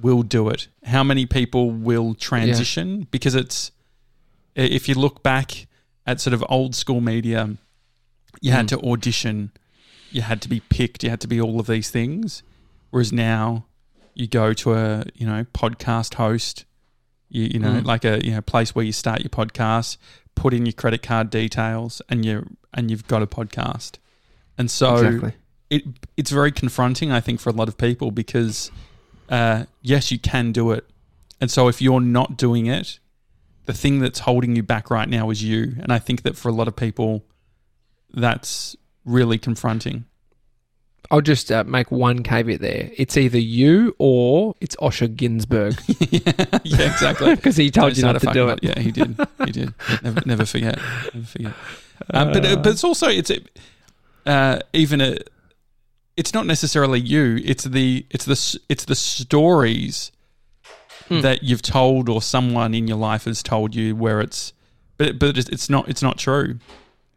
[0.00, 0.68] will do it?
[0.84, 3.06] How many people will transition?
[3.10, 3.70] Because it's
[4.54, 5.66] if you look back
[6.06, 7.56] at sort of old school media,
[8.40, 8.68] you had Mm.
[8.68, 9.50] to audition,
[10.10, 12.42] you had to be picked, you had to be all of these things,
[12.90, 13.66] whereas now
[14.14, 16.64] you go to a you know podcast host,
[17.28, 17.84] you you know Mm.
[17.84, 19.96] like a you know place where you start your podcast,
[20.34, 23.92] put in your credit card details, and you and you've got a podcast,
[24.58, 25.32] and so exactly.
[25.70, 25.84] it
[26.16, 28.70] it's very confronting, I think, for a lot of people because
[29.28, 30.84] uh, yes, you can do it,
[31.40, 32.98] and so if you're not doing it,
[33.66, 36.48] the thing that's holding you back right now is you, and I think that for
[36.48, 37.24] a lot of people,
[38.12, 40.04] that's really confronting.
[41.10, 42.90] I'll just uh, make one caveat there.
[42.96, 45.78] It's either you or it's Osher Günsberg
[46.10, 47.34] yeah, yeah, exactly.
[47.36, 48.76] because he told you not to do fucking- it.
[48.76, 49.16] Yeah, he did.
[49.44, 49.74] He did.
[50.02, 50.78] Never, never forget.
[51.14, 51.52] Never forget.
[52.12, 53.30] Um, but uh, but it's also it's
[54.26, 55.16] uh, even a.
[56.16, 57.38] It's not necessarily you.
[57.44, 60.12] It's the it's the it's the stories
[61.08, 61.20] Hmm.
[61.20, 64.52] that you've told or someone in your life has told you where it's,
[64.96, 66.58] but but it's it's not it's not true.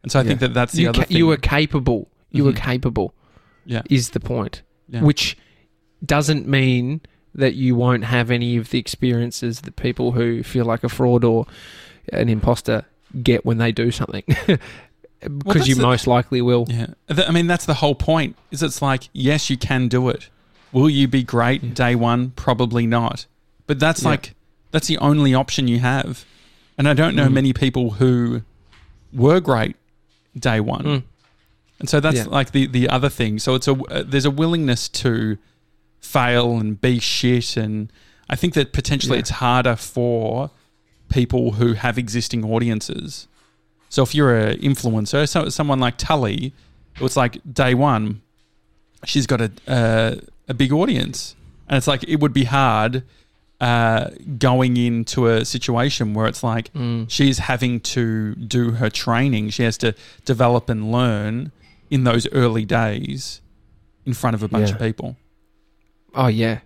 [0.04, 1.18] And so I think that that's the you, other ca- thing.
[1.18, 2.08] you were capable.
[2.30, 2.58] You were Mhm.
[2.58, 3.14] capable.
[3.66, 3.82] Yeah.
[3.90, 4.62] is the point.
[4.90, 5.02] Yeah.
[5.02, 5.38] Which
[6.06, 7.02] doesn't mean
[7.36, 11.24] that you won't have any of the experiences that people who feel like a fraud
[11.24, 11.46] or
[12.14, 12.86] an imposter
[13.24, 14.24] get when they do something.
[15.22, 16.66] Because that's you the- most likely will.
[16.70, 18.36] Yeah, I mean that's the whole point.
[18.52, 20.30] Is it's like yes, you can do it.
[20.72, 21.74] Will you be great Yeah.
[21.74, 22.32] day one?
[22.36, 23.26] Probably not.
[23.68, 24.10] But that's Yeah.
[24.10, 24.36] like
[24.72, 26.26] that's the only option you have.
[26.78, 27.34] And I don't know Mm.
[27.34, 28.44] many people who
[29.12, 29.76] were great
[30.38, 30.84] day one.
[30.86, 31.04] Mm.
[31.80, 32.26] And so that's Yeah.
[32.26, 33.40] like the the other thing.
[33.40, 35.38] So it's a uh, there's a willingness to
[36.00, 37.92] fail and be shit, and
[38.30, 40.52] I think that potentially it's harder for
[41.10, 43.28] people who have existing audiences.
[43.90, 46.54] So if you're an influencer, so someone like Tully,
[46.96, 48.22] it was like day one,
[49.06, 50.16] she's got a uh,
[50.48, 51.36] a big audience,
[51.68, 53.04] and it's like it would be hard
[53.62, 57.10] uh, going into a situation where it's like Mm.
[57.10, 59.50] she's having to do her training.
[59.50, 61.52] She has to develop and learn
[61.90, 63.42] in those early days
[64.06, 64.76] in front of a bunch Yeah.
[64.76, 65.18] of people.
[66.16, 66.60] Oh yeah,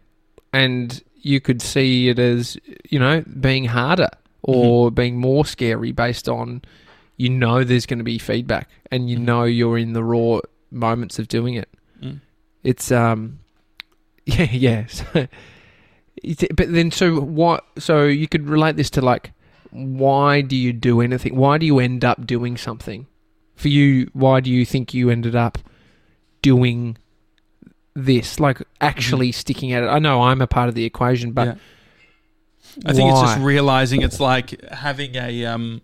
[0.51, 2.57] and you could see it as
[2.89, 4.09] you know being harder
[4.41, 4.95] or Mm-hmm.
[4.95, 6.61] being more scary based on
[7.23, 9.21] you know there's going to be feedback and you Mhm.
[9.29, 10.39] know you're in the raw
[10.71, 11.69] moments of doing it.
[12.01, 12.19] Mm.
[12.63, 13.39] It's um
[14.25, 14.85] yeah yeah.
[14.95, 15.27] So,
[16.55, 17.65] but then so what?
[17.77, 19.31] So you could relate this to like
[19.71, 21.35] why do you do anything?
[21.35, 23.07] Why do you end up doing something?
[23.55, 25.57] For you, why do you think you ended up
[26.41, 26.97] doing
[27.95, 28.39] this?
[28.39, 29.87] Like actually sticking at it.
[29.87, 31.55] I know I'm a part of the equation, but Yeah.
[32.85, 35.81] I think it's just realizing it's like having a um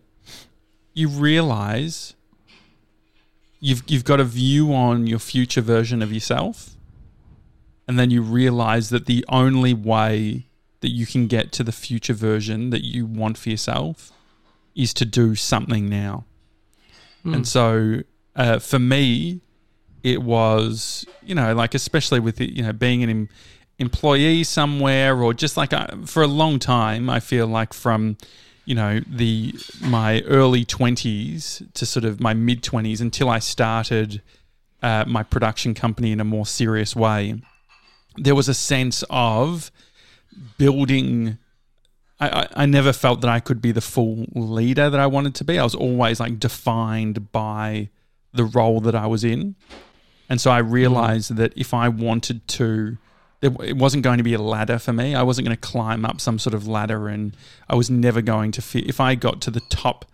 [0.99, 2.13] you realize
[3.59, 6.75] you've you've got a view on your future version of yourself
[7.88, 10.45] and then you realize that the only way
[10.81, 14.12] that you can get to the future version that you want for yourself
[14.75, 16.23] is to do something now.
[17.25, 17.35] Mm.
[17.35, 18.01] And so
[18.35, 19.41] uh, for me,
[20.03, 23.29] it was, you know, like especially with, you know, being an em-
[23.79, 28.17] employee somewhere or just like uh, for a long time, I feel like from,
[28.69, 34.21] you know, the my early 20s to sort of my mid 20s until I started
[34.84, 37.41] uh, my production company in a more serious way,
[38.15, 39.71] there was a sense of
[40.60, 41.39] building
[42.19, 45.34] I, I, I never felt that I could be the full leader that I wanted
[45.36, 45.58] to be.
[45.58, 47.89] I was always like defined by
[48.34, 49.55] the role that I was in.
[50.29, 52.99] And so I realized that if I wanted to,
[53.41, 55.15] it, wasn't going to be a ladder for me.
[55.15, 57.36] I wasn't going to climb up some sort of ladder and
[57.69, 58.88] I was never going to fit.
[58.88, 60.06] If I got to the top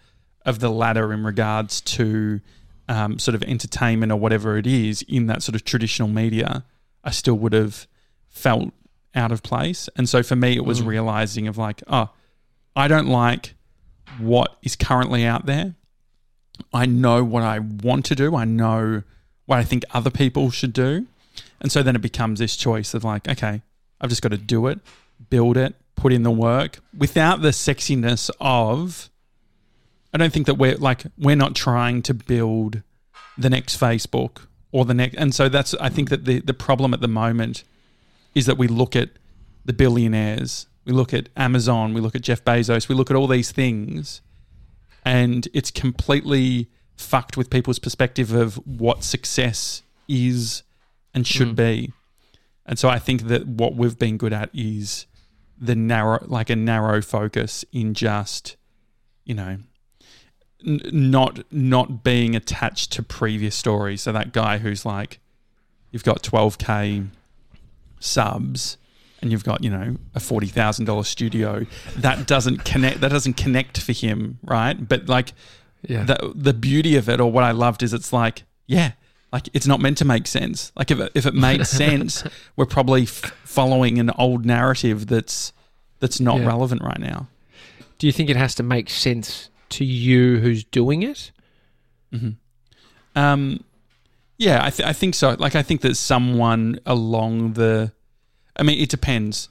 [0.46, 2.40] of the ladder in regards to
[2.88, 6.64] um, sort of entertainment or whatever it is in that sort of traditional media,
[7.04, 7.88] I still would have
[8.30, 8.72] felt
[9.16, 9.90] out of place.
[9.96, 10.88] And so for me, it was Mm.
[10.88, 12.10] realizing of like, oh,
[12.76, 13.56] I don't like
[14.20, 15.74] what is currently out there.
[16.74, 18.36] I know what I want to do.
[18.36, 19.04] I know
[19.46, 21.08] what I think other people should do.
[21.66, 23.64] And so then it becomes this choice of like, okay,
[24.00, 24.82] I've just got to do it,
[25.32, 29.10] build it, put in the work without the sexiness of
[30.14, 32.84] I don't think that we're like we're not trying to build
[33.36, 36.94] the next Facebook or the next and so that's I think that the the problem
[36.94, 37.64] at the moment
[38.36, 39.10] is that we look at
[39.66, 43.26] the billionaires, we look at Amazon, we look at Jeff Bezos, we look at all
[43.26, 44.22] these things
[45.04, 50.62] and it's completely fucked with people's perspective of what success is
[51.16, 51.56] and should Mm.
[51.56, 51.94] be.
[52.68, 55.08] And so I think that what we've been good at is
[55.58, 58.58] the narrow, like a narrow focus in just,
[59.24, 59.58] you know,
[60.66, 64.02] n- not not being attached to previous stories.
[64.02, 65.20] So that guy who's like,
[65.92, 67.08] you've got 12k
[68.00, 68.78] subs
[69.22, 71.66] and you've got you know a forty thousand dollar studio
[71.98, 75.34] that doesn't connect that doesn't connect for him right but like
[75.88, 76.04] Yeah.
[76.04, 78.92] the the beauty of it or what I loved is it's like yeah
[79.34, 82.24] like it's not meant to make sense like if it, if it made sense
[82.56, 85.52] we're probably f- following an old narrative that's
[86.00, 86.48] that's not Yeah.
[86.48, 87.28] relevant right now
[87.98, 91.32] Do you think it has to make sense to you who's doing it?
[93.16, 93.64] Um,
[94.38, 95.36] yeah, I, th- I think so.
[95.40, 97.92] Like, I think that someone along the,
[98.58, 99.50] I mean, it depends.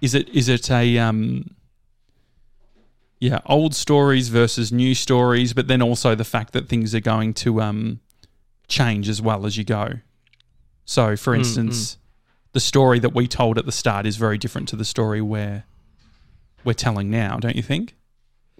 [0.00, 1.54] Is it is it a um,
[3.20, 7.32] yeah, old stories versus new stories, but then also the fact that things are going
[7.34, 8.00] to um
[8.68, 9.94] change as well as you go.
[10.84, 11.98] So, for Mm, instance,
[12.52, 15.64] the story that we told at the start is very different to the story where
[16.64, 17.94] we're telling now, don't you think?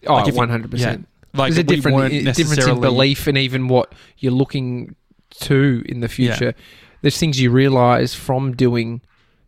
[0.07, 1.09] Oh, Like if you- one hundred percent.
[1.33, 4.95] Like There's a we different difference in belief and even what you're looking
[5.41, 6.55] to in the future.
[7.03, 9.01] There's things you realize from doing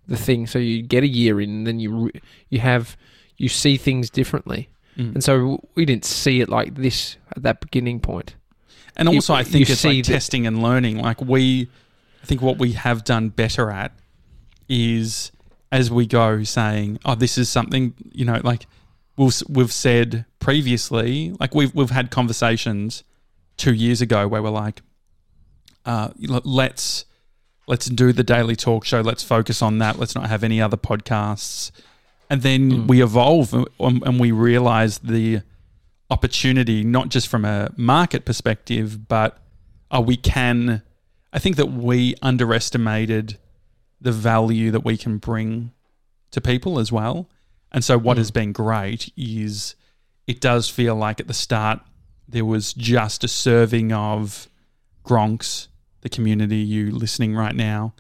[0.09, 0.49] the thing.
[0.49, 2.11] So you get a year in, and then you
[2.51, 2.97] you have
[3.37, 4.69] you see things differently.
[4.99, 5.15] Mm.
[5.15, 8.35] And so we didn't see it like this at that beginning point.
[8.97, 10.99] And also, I think it's like testing and learning.
[10.99, 11.69] Like we,
[12.23, 13.93] I think what we have done better at
[14.69, 15.33] is
[15.71, 18.67] as we go saying, "Oh, this is something," you know, like
[19.17, 21.35] we've we've said previously.
[21.39, 23.05] Like we've we've had conversations
[23.57, 24.81] two years ago where we're like,
[25.85, 27.05] uh, "Let's
[27.67, 29.01] let's do the daily talk show.
[29.03, 29.99] Let's focus on that.
[29.99, 31.71] Let's not have any other podcasts."
[32.29, 32.89] And then Mm.
[32.89, 35.43] we evolve and, and we realize the
[36.11, 39.39] opportunity, not just from a market perspective, but
[39.91, 40.83] uh, we can.
[41.33, 43.39] I think that we underestimated
[44.01, 45.73] the value that we can bring
[46.31, 47.29] to people as well.
[47.73, 48.19] And so, what Mm.
[48.21, 49.75] has been great is
[50.27, 51.81] it does feel like at the start
[52.29, 54.49] there was just a serving of
[55.05, 55.69] Gronks,
[56.01, 57.95] the community you listening right now.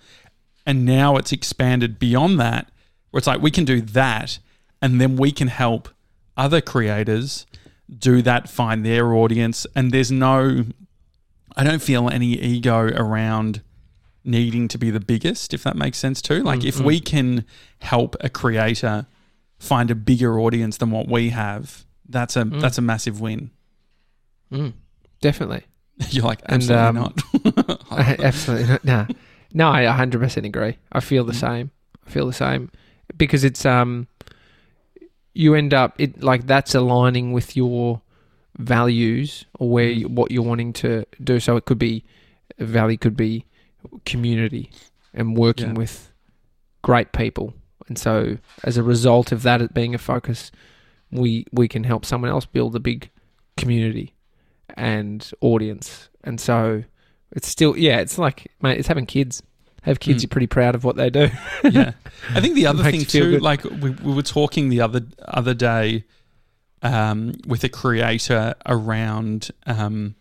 [0.64, 2.68] And now it's expanded beyond that,
[3.10, 4.38] where it's like we can do that,
[4.82, 5.88] and then we can help
[6.36, 7.46] other creators
[7.88, 9.66] do that, find their audience.
[9.74, 10.64] And there's no,
[11.56, 13.62] I don't feel any ego around
[14.24, 16.42] needing to be the biggest, if that makes sense too.
[16.42, 17.44] Like, if Mm, we can
[17.80, 19.06] help a creator
[19.58, 22.60] find a bigger audience than what we have, that's a Mm.
[22.60, 23.50] that's a massive win.
[24.52, 24.72] Mm,
[25.20, 25.62] definitely.
[26.10, 27.80] You're like, And, absolutely um, not.
[28.20, 28.84] Absolutely not.
[28.84, 29.06] No,
[29.54, 30.76] no, I 100% agree.
[30.92, 31.40] I feel the Mm.
[31.40, 31.70] same.
[32.06, 32.70] I feel the same
[33.16, 34.06] because it's um,
[35.36, 38.00] you end up it like that's aligning with your
[38.58, 39.98] values or where Mm.
[39.98, 41.38] you, what you're wanting to do.
[41.40, 42.04] So it could be
[42.58, 43.44] value, could be
[44.04, 44.70] community
[45.12, 45.72] and working Yeah.
[45.82, 46.10] with
[46.82, 47.54] great people.
[47.88, 50.50] And so as a result of that it being a focus,
[51.10, 53.10] we we can help someone else build a big
[53.56, 54.14] community
[54.76, 56.08] and audience.
[56.24, 56.84] And so
[57.32, 59.42] it's still yeah, it's like mate, it's having kids.
[59.86, 60.22] Have kids, Mm.
[60.24, 61.30] you're pretty proud of what they do.
[61.64, 61.92] yeah,
[62.34, 63.42] I think the other thing too, good.
[63.42, 66.04] like we, we were talking the other other day
[66.82, 70.14] um, with a creator around um,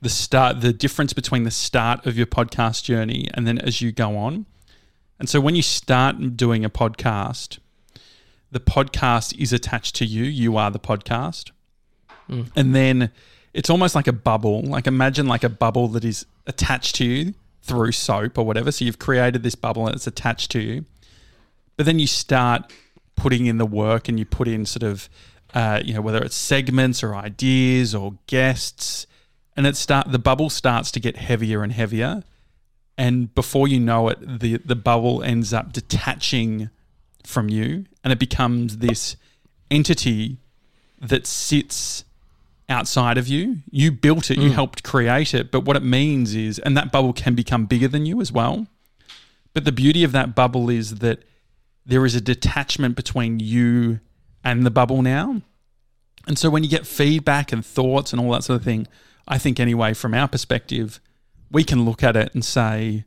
[0.00, 3.90] the start, the difference between the start of your podcast journey and then as you
[3.92, 4.46] go on.
[5.18, 7.58] And so when you start doing a podcast,
[8.50, 10.24] the podcast is attached to you.
[10.24, 11.52] You are the podcast.
[12.28, 12.50] Mm.
[12.56, 13.10] And then
[13.52, 14.62] it's almost like a bubble.
[14.62, 17.34] Like imagine like a bubble that is attached to you
[17.64, 18.70] through soap or whatever.
[18.70, 20.84] So you've created this bubble and it's attached to you.
[21.76, 22.72] But then you start
[23.16, 25.08] putting in the work and you put in sort of,
[25.54, 29.06] uh, you know, whether it's segments or ideas or guests,
[29.56, 32.22] and it start the bubble starts to get heavier and heavier,
[32.98, 36.70] and before you know it, the the bubble ends up detaching
[37.24, 39.16] from you, and it becomes this
[39.70, 40.38] entity
[41.00, 42.04] that sits
[42.68, 43.58] outside of you.
[43.70, 44.54] You built it, you Mm.
[44.54, 48.06] helped create it, but what it means is, and that bubble can become bigger than
[48.06, 48.66] you as well.
[49.52, 51.22] But the beauty of that bubble is that
[51.86, 54.00] there is a detachment between you
[54.42, 55.42] and the bubble now.
[56.26, 58.86] And so when you get feedback and thoughts and all that sort of thing,
[59.28, 61.00] I think anyway, from our perspective,
[61.50, 63.04] we can look at it and say,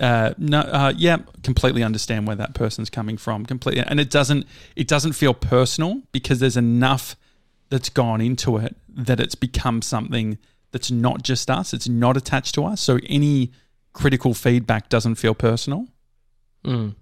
[0.00, 3.46] uh, no, uh, yeah, completely understand where that person's coming from.
[3.46, 7.16] Completely, and it doesn't it doesn't feel personal because there's enough
[7.68, 10.38] that's gone into it that it's become something
[10.72, 11.72] that's not just us.
[11.74, 12.80] It's not attached to us.
[12.80, 13.50] So any
[13.92, 15.86] critical feedback doesn't feel personal.
[16.64, 16.94] Mm.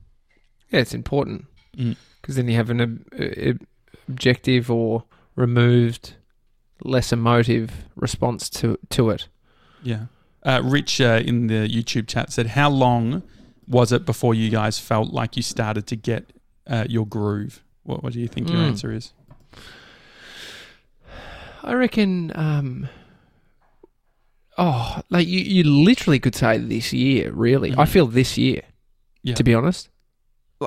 [0.71, 1.47] Yeah, it's important
[1.77, 1.97] Mm.
[2.21, 3.67] because then you have an ob- ob-
[4.09, 5.05] objective or
[5.37, 6.15] removed,
[6.83, 9.29] less emotive response to to it.
[9.83, 10.07] Yeah.
[10.43, 13.23] Uh, Rich uh, in the YouTube chat said, "How long
[13.67, 16.33] was it before you guys felt like you started to get
[16.67, 18.69] uh, your groove?" What, what do you think your Mm.
[18.69, 19.12] answer is?
[21.65, 22.31] I reckon.
[22.35, 22.89] Um,
[24.59, 27.33] oh, like you, you literally could say this year.
[27.33, 27.89] Really, I Mhm.
[27.89, 28.62] feel this year.
[29.23, 29.35] Yeah.
[29.35, 29.89] To be honest,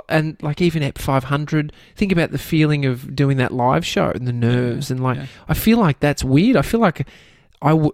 [0.09, 4.11] and like even at five hundred, think about the feeling of doing that live show
[4.15, 5.25] and the nerves and like Yeah.
[5.47, 6.55] I feel like that's weird.
[6.57, 7.07] I feel like
[7.61, 7.91] I w-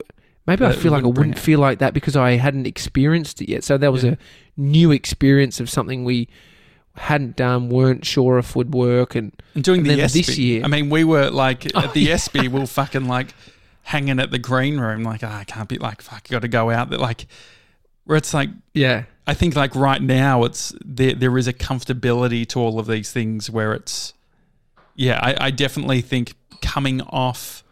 [0.48, 1.42] maybe I feel like I wouldn't bring wouldn't it.
[1.42, 3.64] feel like that because I hadn't experienced it yet.
[3.66, 4.12] So that was Yeah.
[4.12, 4.18] a
[4.56, 6.30] new experience of something we
[6.96, 10.22] hadn't done, weren't sure if would work, and And doing And the ESPY.
[10.22, 12.14] this year- I mean, we were like Oh, at the yeah.
[12.14, 13.34] ESPY, we were fucking like
[13.84, 16.70] hanging at the green room, like, "Ah, I can't be like, fuck, got to go
[16.70, 17.00] out there.
[17.00, 17.26] Like,
[18.06, 21.14] where it's like, yeah, I think like right now, it's there.
[21.16, 24.14] There is a comfortability to all of these things where it's,
[24.96, 27.64] yeah, I, I definitely think coming off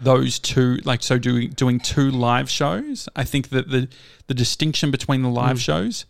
[0.00, 3.08] those two, like, so doing doing two live shows.
[3.16, 3.88] I think that the
[4.28, 5.60] the distinction between the live Mm.
[5.60, 6.04] shows,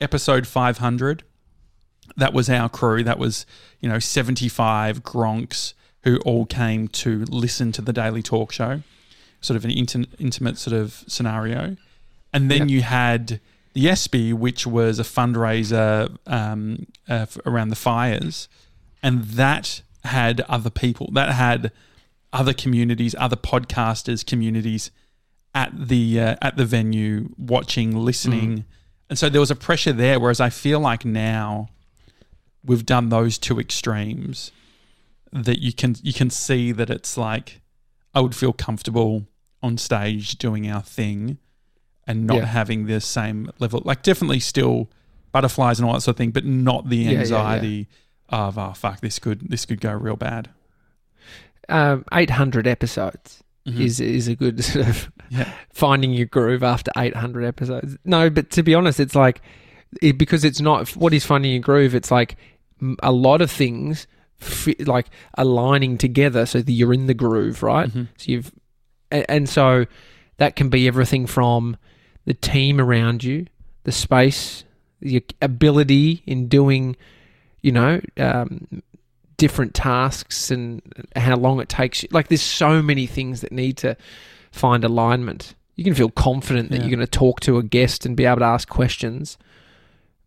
[0.00, 1.22] episode five hundred,
[2.16, 3.02] that was our crew.
[3.04, 3.46] That was
[3.80, 8.82] you know seventy five Gronks who all came to listen to the daily talk show,
[9.40, 11.76] sort of an inti- intimate sort of scenario,
[12.32, 12.68] and then Yep.
[12.70, 13.40] you had
[13.74, 18.48] the ESPY, which was a fundraiser um, uh, f- around the fires,
[19.02, 21.10] and that had other people.
[21.12, 21.70] That had
[22.32, 24.90] other communities, other podcasters, communities
[25.54, 28.64] at the uh, at the venue, watching, listening,
[29.10, 30.18] and so there was a pressure there.
[30.20, 31.68] Whereas I feel like now
[32.68, 34.52] we've done those two extremes,
[35.32, 37.60] that you can you can see that it's like
[38.14, 39.26] I would feel comfortable
[39.62, 41.38] on stage doing our thing
[42.06, 42.44] and not Yeah.
[42.46, 44.88] having the same level like definitely still
[45.32, 47.20] butterflies and all that sort of thing but not the Yeah, yeah, yeah.
[47.20, 47.88] anxiety
[48.30, 50.48] of oh fuck this could this could go real bad
[51.68, 53.80] um, eight hundred episodes Mhm.
[53.80, 55.10] is is a good sort of
[55.74, 57.98] finding your groove after 800 episodes.
[58.06, 59.42] No, but to be honest, it's like
[60.00, 61.94] it, because it's not what is finding your groove.
[61.94, 62.36] It's like
[63.02, 64.06] a lot of things
[64.36, 65.06] fi- like
[65.36, 67.88] aligning together so that you're in the groove, right?
[67.90, 68.08] Mhm.
[68.16, 68.52] So you've
[69.10, 69.86] and, and so
[70.36, 71.76] that can be everything from
[72.24, 73.46] the team around you,
[73.84, 74.64] the space,
[75.00, 76.94] your ability in doing,
[77.62, 78.82] you know, um,
[79.36, 80.82] different tasks and
[81.16, 82.08] how long it takes you.
[82.12, 83.96] Like there's so many things that need to
[84.52, 85.54] find alignment.
[85.76, 86.82] You can feel confident that Yeah.
[86.86, 89.38] you're going to talk to a guest and be able to ask questions,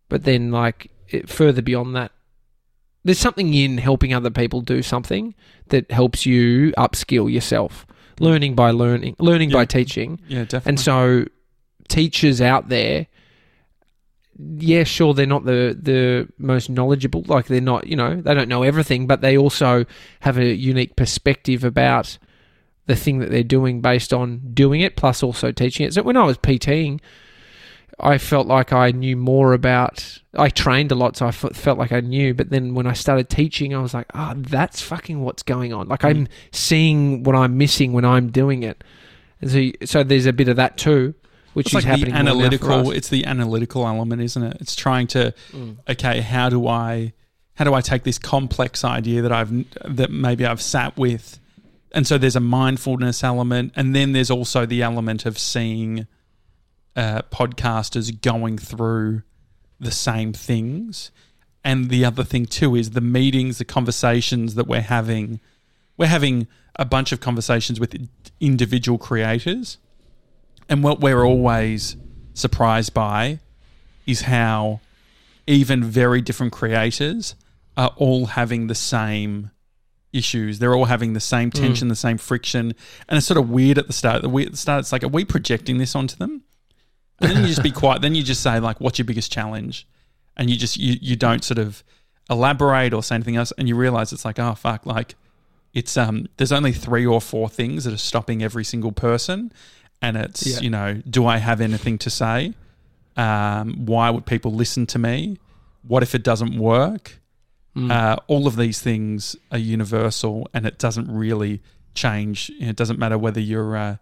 [0.08, 2.10] but then like it, further beyond that,
[3.04, 5.34] there's something in helping other people do something
[5.68, 7.86] that helps you upskill yourself.
[8.20, 10.20] Learning by learning, learning by teaching.
[10.28, 11.24] yeah definitely And so,
[11.88, 13.06] teachers out there,
[14.38, 17.24] yeah, sure, they're not the the most knowledgeable.
[17.26, 19.84] Like they're not, you know, they don't know everything, but they also
[20.20, 22.18] have a unique perspective about
[22.86, 25.94] the thing that they're doing based on doing it, plus also teaching it.
[25.94, 27.00] So when I was PTing,
[28.02, 30.18] I felt like I knew more about.
[30.34, 32.34] I trained a lot, so I f- felt like I knew.
[32.34, 35.88] But then when I started teaching, I was like, "Ah, that's fucking what's going on."
[35.88, 38.82] Like I'm seeing what I'm missing when I'm doing it,
[39.40, 41.14] and so so there's a bit of that too,
[41.54, 44.42] which it's is like the happening more now for analytical it's the analytical element isn't
[44.42, 45.76] it it's trying to Mm.
[45.88, 47.12] okay how do i
[47.54, 49.52] how do i take this complex idea that i've
[49.84, 51.38] that maybe i've sat with
[51.92, 56.06] and so there's a mindfulness element and then there's also the element of seeing
[56.96, 59.22] uh, podcasters going through
[59.80, 61.10] the same things
[61.64, 65.40] and the other thing too is the meetings the conversations that we're having
[65.96, 68.08] we're having a bunch of conversations with
[68.40, 69.78] individual creators
[70.68, 71.96] and what we're always
[72.34, 73.40] surprised by
[74.06, 74.80] is how
[75.46, 77.34] even very different creators
[77.76, 79.50] are all having the same
[80.12, 80.58] issues.
[80.58, 82.74] They're all having the same tension, the same friction.
[83.08, 84.24] And it's sort of weird at the start.
[84.24, 86.42] Weird at the start, it's like, are we projecting this onto them?
[87.20, 88.02] And then you just be quiet.
[88.02, 89.86] Then you just say, like, what's your biggest challenge?
[90.36, 91.84] And you just you you don't sort of
[92.30, 93.52] elaborate or say anything else.
[93.58, 95.14] And you realize it's like, oh fuck, like
[95.74, 99.52] it's um there's only three or four things that are stopping every single person.
[100.00, 100.60] And it's, Yeah.
[100.60, 102.54] you know, do I have anything to say?
[103.16, 105.38] Um, why would people listen to me?
[105.86, 107.18] What if it doesn't work?
[107.74, 111.62] Uh, all of these things are universal, and it doesn't really
[111.94, 112.50] change.
[112.60, 113.96] It doesn't matter whether you're uh,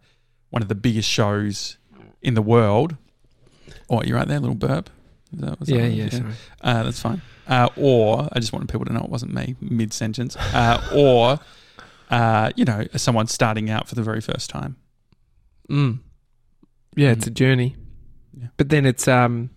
[0.51, 1.77] one of the biggest shows
[2.23, 2.97] in the world.
[3.89, 4.91] Oh, you're right there, little burp.
[5.33, 6.33] Is that- was that Yeah, what- yeah.
[6.61, 7.23] Uh, that's fine.
[7.49, 10.37] Uh, or I just wanted people to know it wasn't me mid sentence.
[10.37, 11.39] Uh, or
[12.11, 14.77] uh, you know, someone starting out for the very first time.
[15.68, 16.01] Mm.
[16.97, 17.29] Yeah, it's Mm.
[17.29, 17.77] a journey.
[18.37, 18.49] Yeah.
[18.57, 19.51] But then it's um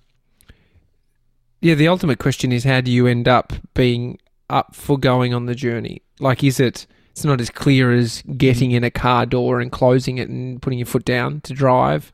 [1.61, 5.45] yeah, the ultimate question is how do you end up being up for going on
[5.45, 6.01] the journey?
[6.19, 10.17] Like is it it's not as clear as getting in a car door and closing
[10.17, 12.11] it and putting your foot down to drive.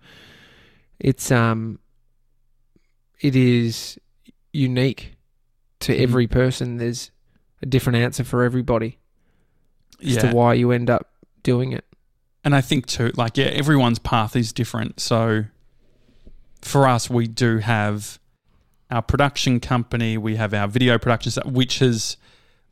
[1.00, 1.80] It's um
[3.22, 3.98] it is
[4.54, 5.16] unique
[5.82, 6.00] to Mhm.
[6.02, 6.78] every person.
[6.78, 7.12] There's
[7.62, 8.98] a different answer for everybody
[10.02, 11.12] as Yeah, to why you end up
[11.44, 11.86] doing it.
[12.44, 15.00] and I think too, like yeah, everyone's path is different.
[15.00, 15.46] So
[16.62, 18.20] for us, we do have
[18.92, 22.18] our production company, we have our video production, stuff, which is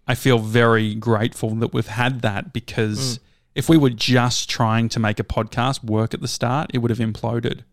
[0.09, 3.19] I feel very grateful that we've had that because Mm.
[3.55, 6.91] if we were just trying to make a podcast work at the start, it would
[6.91, 7.63] have imploded.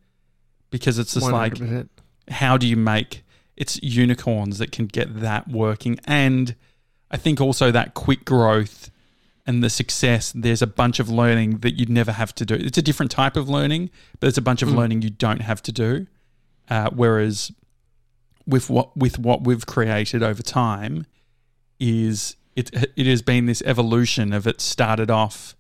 [0.75, 1.89] Because it's just like 100%.
[2.29, 3.23] how do you make
[3.57, 6.57] it's unicorns that can get that working and
[7.11, 8.91] i think also that quick growth
[9.47, 12.79] and the success there's a bunch of learning that you'd never have to do it's
[12.79, 14.77] a different type of learning but it's a bunch of Mm.
[14.77, 16.07] learning you don't have to do
[16.69, 17.53] uh, whereas
[18.47, 21.07] with what with what we've created over time
[21.79, 25.55] is it it has been this evolution of it started off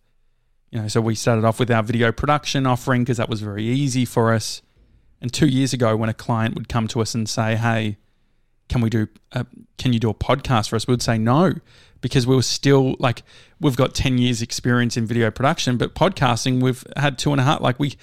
[0.71, 3.65] you know so we started off with our video production offering because that was very
[3.65, 4.63] easy for us
[5.25, 7.97] and two years ago, when a client would come to us and say, "Hey,
[8.69, 9.09] can we do?
[9.33, 9.47] A,
[9.79, 11.55] can you do a podcast for us?" We would say no
[12.03, 13.23] because we were still like
[13.59, 17.45] we've got ten years experience in video production, but podcasting we've had two and a
[17.45, 17.63] half.
[17.63, 17.97] Like we,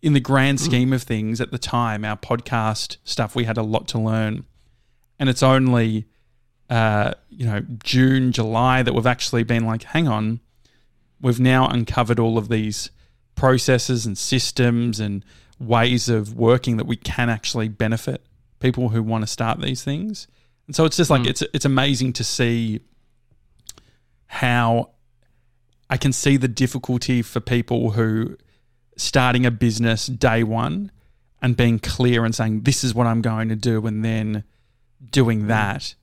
[0.00, 3.64] in the grand scheme of things, at the time, our podcast stuff we had a
[3.64, 4.44] lot to learn,
[5.18, 6.06] and it's only
[6.70, 10.38] uh, you know June, July that we've actually been like, hang on,
[11.20, 12.90] we've now uncovered all of these
[13.34, 15.24] processes and systems and
[15.58, 18.24] ways of working that we can actually benefit
[18.60, 20.26] people who want to start these things.
[20.66, 21.28] And so it's just like Mm.
[21.28, 22.80] it's it's amazing to see
[24.26, 24.90] how
[25.90, 28.36] I can see the difficulty for people who
[28.96, 30.90] starting a business day one
[31.42, 34.44] and being clear and saying this is what I'm going to do and then
[35.10, 35.94] doing that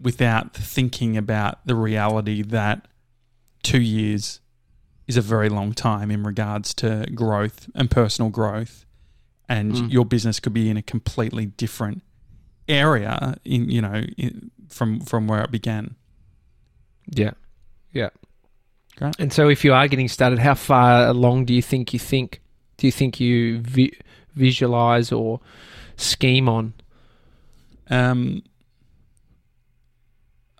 [0.00, 2.88] without thinking about the reality that
[3.62, 4.40] 2 years
[5.06, 8.85] is a very long time in regards to growth and personal growth
[9.48, 9.92] and Mm.
[9.92, 12.02] your business could be in a completely different
[12.68, 15.94] area in you know in, from from where it began
[17.08, 17.32] Yeah.
[17.92, 18.10] Yeah.
[18.96, 19.14] Great.
[19.20, 22.40] And so if you are getting started, how far along do you think you think?
[22.78, 23.96] Do you think you vi-
[24.34, 25.40] visualize or
[25.96, 26.72] scheme on?
[27.90, 28.42] um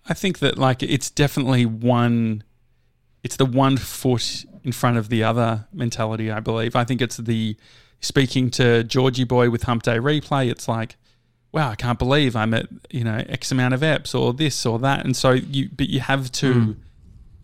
[0.09, 2.45] I think that like it's definitely one
[3.23, 7.17] it's the one foot in front of the other mentality I believe I think it's
[7.17, 7.57] the
[8.01, 10.97] speaking to Georgie boy with hump day replay it's like
[11.53, 14.79] wow I can't believe I'm at you know x amount of eps or this or
[14.81, 15.05] that.
[15.05, 16.77] And so you but you have to Mm.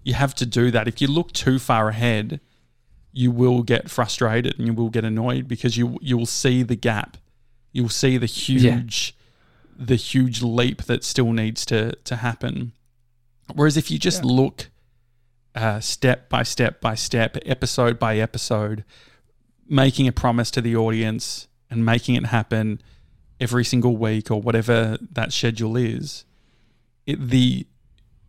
[0.04, 0.88] you have to do that.
[0.88, 2.40] If you look too far ahead
[3.14, 6.76] you will get frustrated and you will get annoyed because you you will see the
[6.76, 7.16] gap.
[7.72, 9.14] You'll see the huge
[9.78, 12.72] the huge leap that still needs to to happen.
[13.54, 14.30] Whereas if you just Yeah.
[14.32, 14.70] look
[15.54, 18.84] uh, step by step by step episode by episode
[19.72, 22.80] making a promise to the audience and making it happen
[23.40, 26.24] every single week or whatever that schedule is
[27.06, 27.66] it, the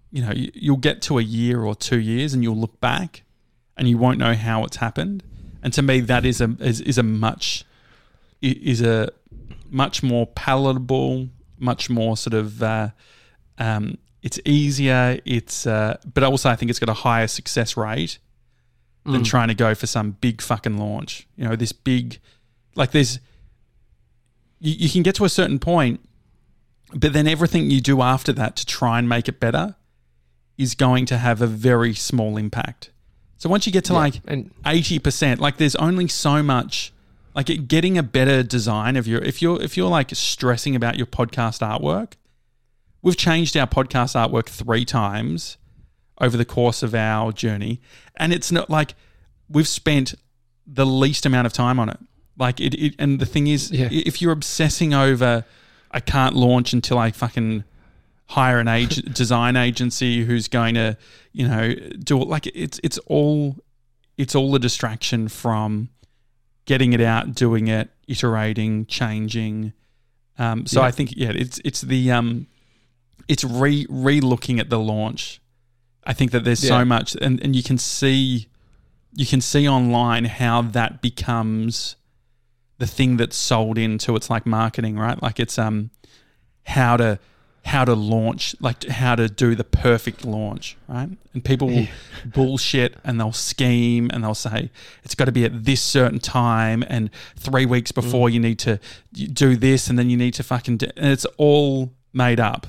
[0.10, 3.24] you know you- you'll get to a year or two years and you'll look back
[3.78, 5.22] and you won't know how it's happened.
[5.62, 7.66] And to me that is a is, is a much
[8.42, 9.10] is a
[9.70, 11.30] much more palatable
[11.60, 12.90] much more sort of uh,
[13.58, 18.18] um, it's easier it's uh, but also I think it's got a higher success rate
[19.06, 19.26] than Mm.
[19.26, 21.28] trying to go for some big fucking launch.
[21.36, 22.20] You know, this big,
[22.76, 23.20] like there's,
[24.60, 26.00] you, you can get to a certain point,
[26.94, 29.76] but then everything you do after that to try and make it better
[30.58, 32.92] is going to have a very small impact.
[33.38, 34.00] So once you get to Yeah.
[34.00, 36.94] like and 80%, like there's only so much,
[37.36, 40.96] like it- getting a better design of your, if you're, if you're like stressing about
[40.98, 42.14] your podcast artwork,
[43.02, 45.58] we've changed our podcast artwork three times
[46.20, 47.82] over the course of our journey.
[48.18, 48.96] And it's not like
[49.50, 50.16] we've spent
[50.66, 51.98] the least amount of time on it.
[52.38, 53.90] Like it, it and the thing is, Yeah.
[53.92, 55.46] if you're obsessing over,
[55.92, 57.64] I can't launch until I fucking
[58.28, 60.98] hire an age design agency who's going to,
[61.34, 62.28] you know, do it.
[62.28, 63.58] Like it's it's all
[64.18, 65.90] it's all a distraction from
[66.66, 69.74] getting it out, doing it, iterating, changing.
[70.40, 70.88] Um, so Yeah.
[70.88, 72.48] I think yeah, it's it's the um,
[73.28, 75.40] it's re re looking at the launch.
[76.06, 76.80] I think that there's Yeah.
[76.80, 78.48] so much, and and you can see
[79.16, 81.96] you can see online how that becomes
[82.80, 85.22] the thing that's sold into it's like marketing, right?
[85.22, 85.92] Like it's um
[86.66, 87.20] how to
[87.66, 91.08] how to launch, like how to do the perfect launch, right?
[91.34, 91.88] And people will
[92.26, 94.70] bullshit and they'll scheme and they'll say
[95.06, 98.80] it's got to be at this certain time and three weeks before you need to
[99.14, 102.68] do this and then you need to fucking do, and it's all made up.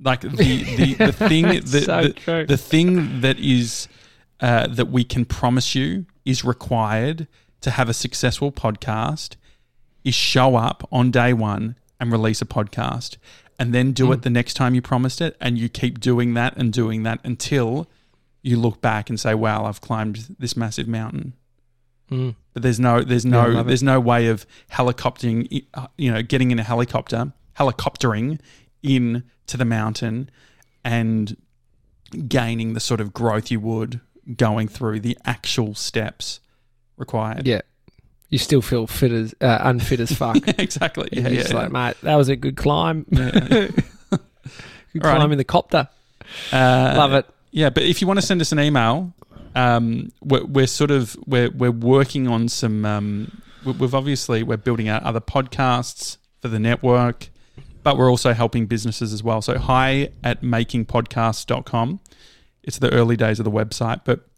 [0.00, 3.88] Like the the, the thing the, so the, the thing that is
[4.40, 7.26] uh, that we can promise you is required
[7.62, 9.34] to have a successful podcast
[10.04, 13.16] is show up on day one and release a podcast
[13.58, 16.56] and then do it the next time you promised it and you keep doing that
[16.56, 17.88] and doing that until
[18.42, 21.32] you look back and say wow i've climbed this massive mountain
[22.10, 22.36] Mm.
[22.54, 23.64] but there's no there's Yeah, no it.
[23.66, 28.38] there's no way of helicoptering uh, you know getting in a helicopter helicoptering
[28.82, 30.30] in to the mountain
[30.84, 31.36] and
[32.28, 34.00] gaining the sort of growth you would
[34.36, 36.40] going through the actual steps
[36.96, 37.62] required Yeah.
[38.30, 40.36] You still feel fit as uh, unfit as fuck.
[40.58, 41.56] exactly yeah yeah, just yeah.
[41.60, 43.06] like, mate, that was a good climb.
[43.10, 43.30] Yeah.
[44.92, 45.16] good Alrighty.
[45.16, 45.88] climb in the copter.
[46.52, 47.26] Uh, Love it.
[47.50, 49.14] Yeah, but if you want to send us an email,
[49.54, 52.84] um, we're, we're sort of we're we're working on some.
[52.84, 57.30] Um, we've obviously we're building out other podcasts for the network,
[57.88, 59.40] but we're also helping businesses as well.
[59.40, 62.00] So hi at makingpodcasts.com.
[62.62, 64.28] It's the early days of the website, but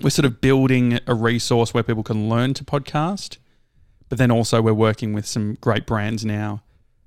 [0.00, 3.38] we're sort of building a resource where people can learn to podcast.
[4.08, 6.62] But then also we're working with some great brands now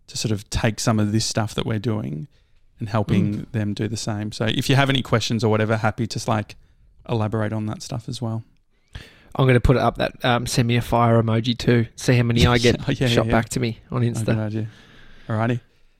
[0.08, 2.28] to sort of take some of this stuff that we're doing
[2.80, 4.32] and helping them do the same.
[4.32, 6.56] So if you have any questions or whatever, happy to like
[7.08, 8.44] elaborate on that stuff as well.
[9.36, 11.86] I'm going to put up that um, send me a fire emoji too.
[11.96, 13.32] See how many I get Oh, yeah, shot yeah.
[13.32, 14.38] back to me on Oh, good Insta.
[14.38, 14.68] idea.
[15.30, 15.60] Alrighty.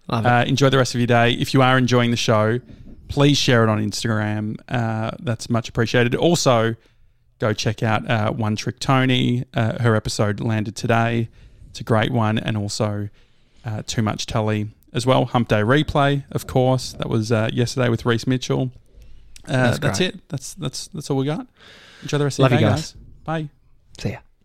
[0.10, 1.32] Uh, enjoy the rest of your day.
[1.32, 2.60] If you are enjoying the show,
[3.08, 4.58] please share it on Instagram.
[4.70, 6.16] Uh, that's much appreciated.
[6.16, 6.76] Also,
[7.40, 9.46] go check out uh, One Trick Tony.
[9.54, 11.30] Uh, her episode landed today.
[11.70, 12.38] It's a great one.
[12.38, 13.10] And also,
[13.66, 15.26] uh, Too Much Tully as well.
[15.26, 16.94] Hump Day Replay, of course.
[16.94, 18.72] That was uh, yesterday with Reese Mitchell.
[19.46, 20.30] Uh, That's that's, it.
[20.30, 21.48] That's that's that's all we got.
[22.02, 22.92] Enjoy the rest Love of you your day, guys.
[22.92, 23.04] guys.
[23.24, 23.50] Bye.
[23.98, 24.18] See ya.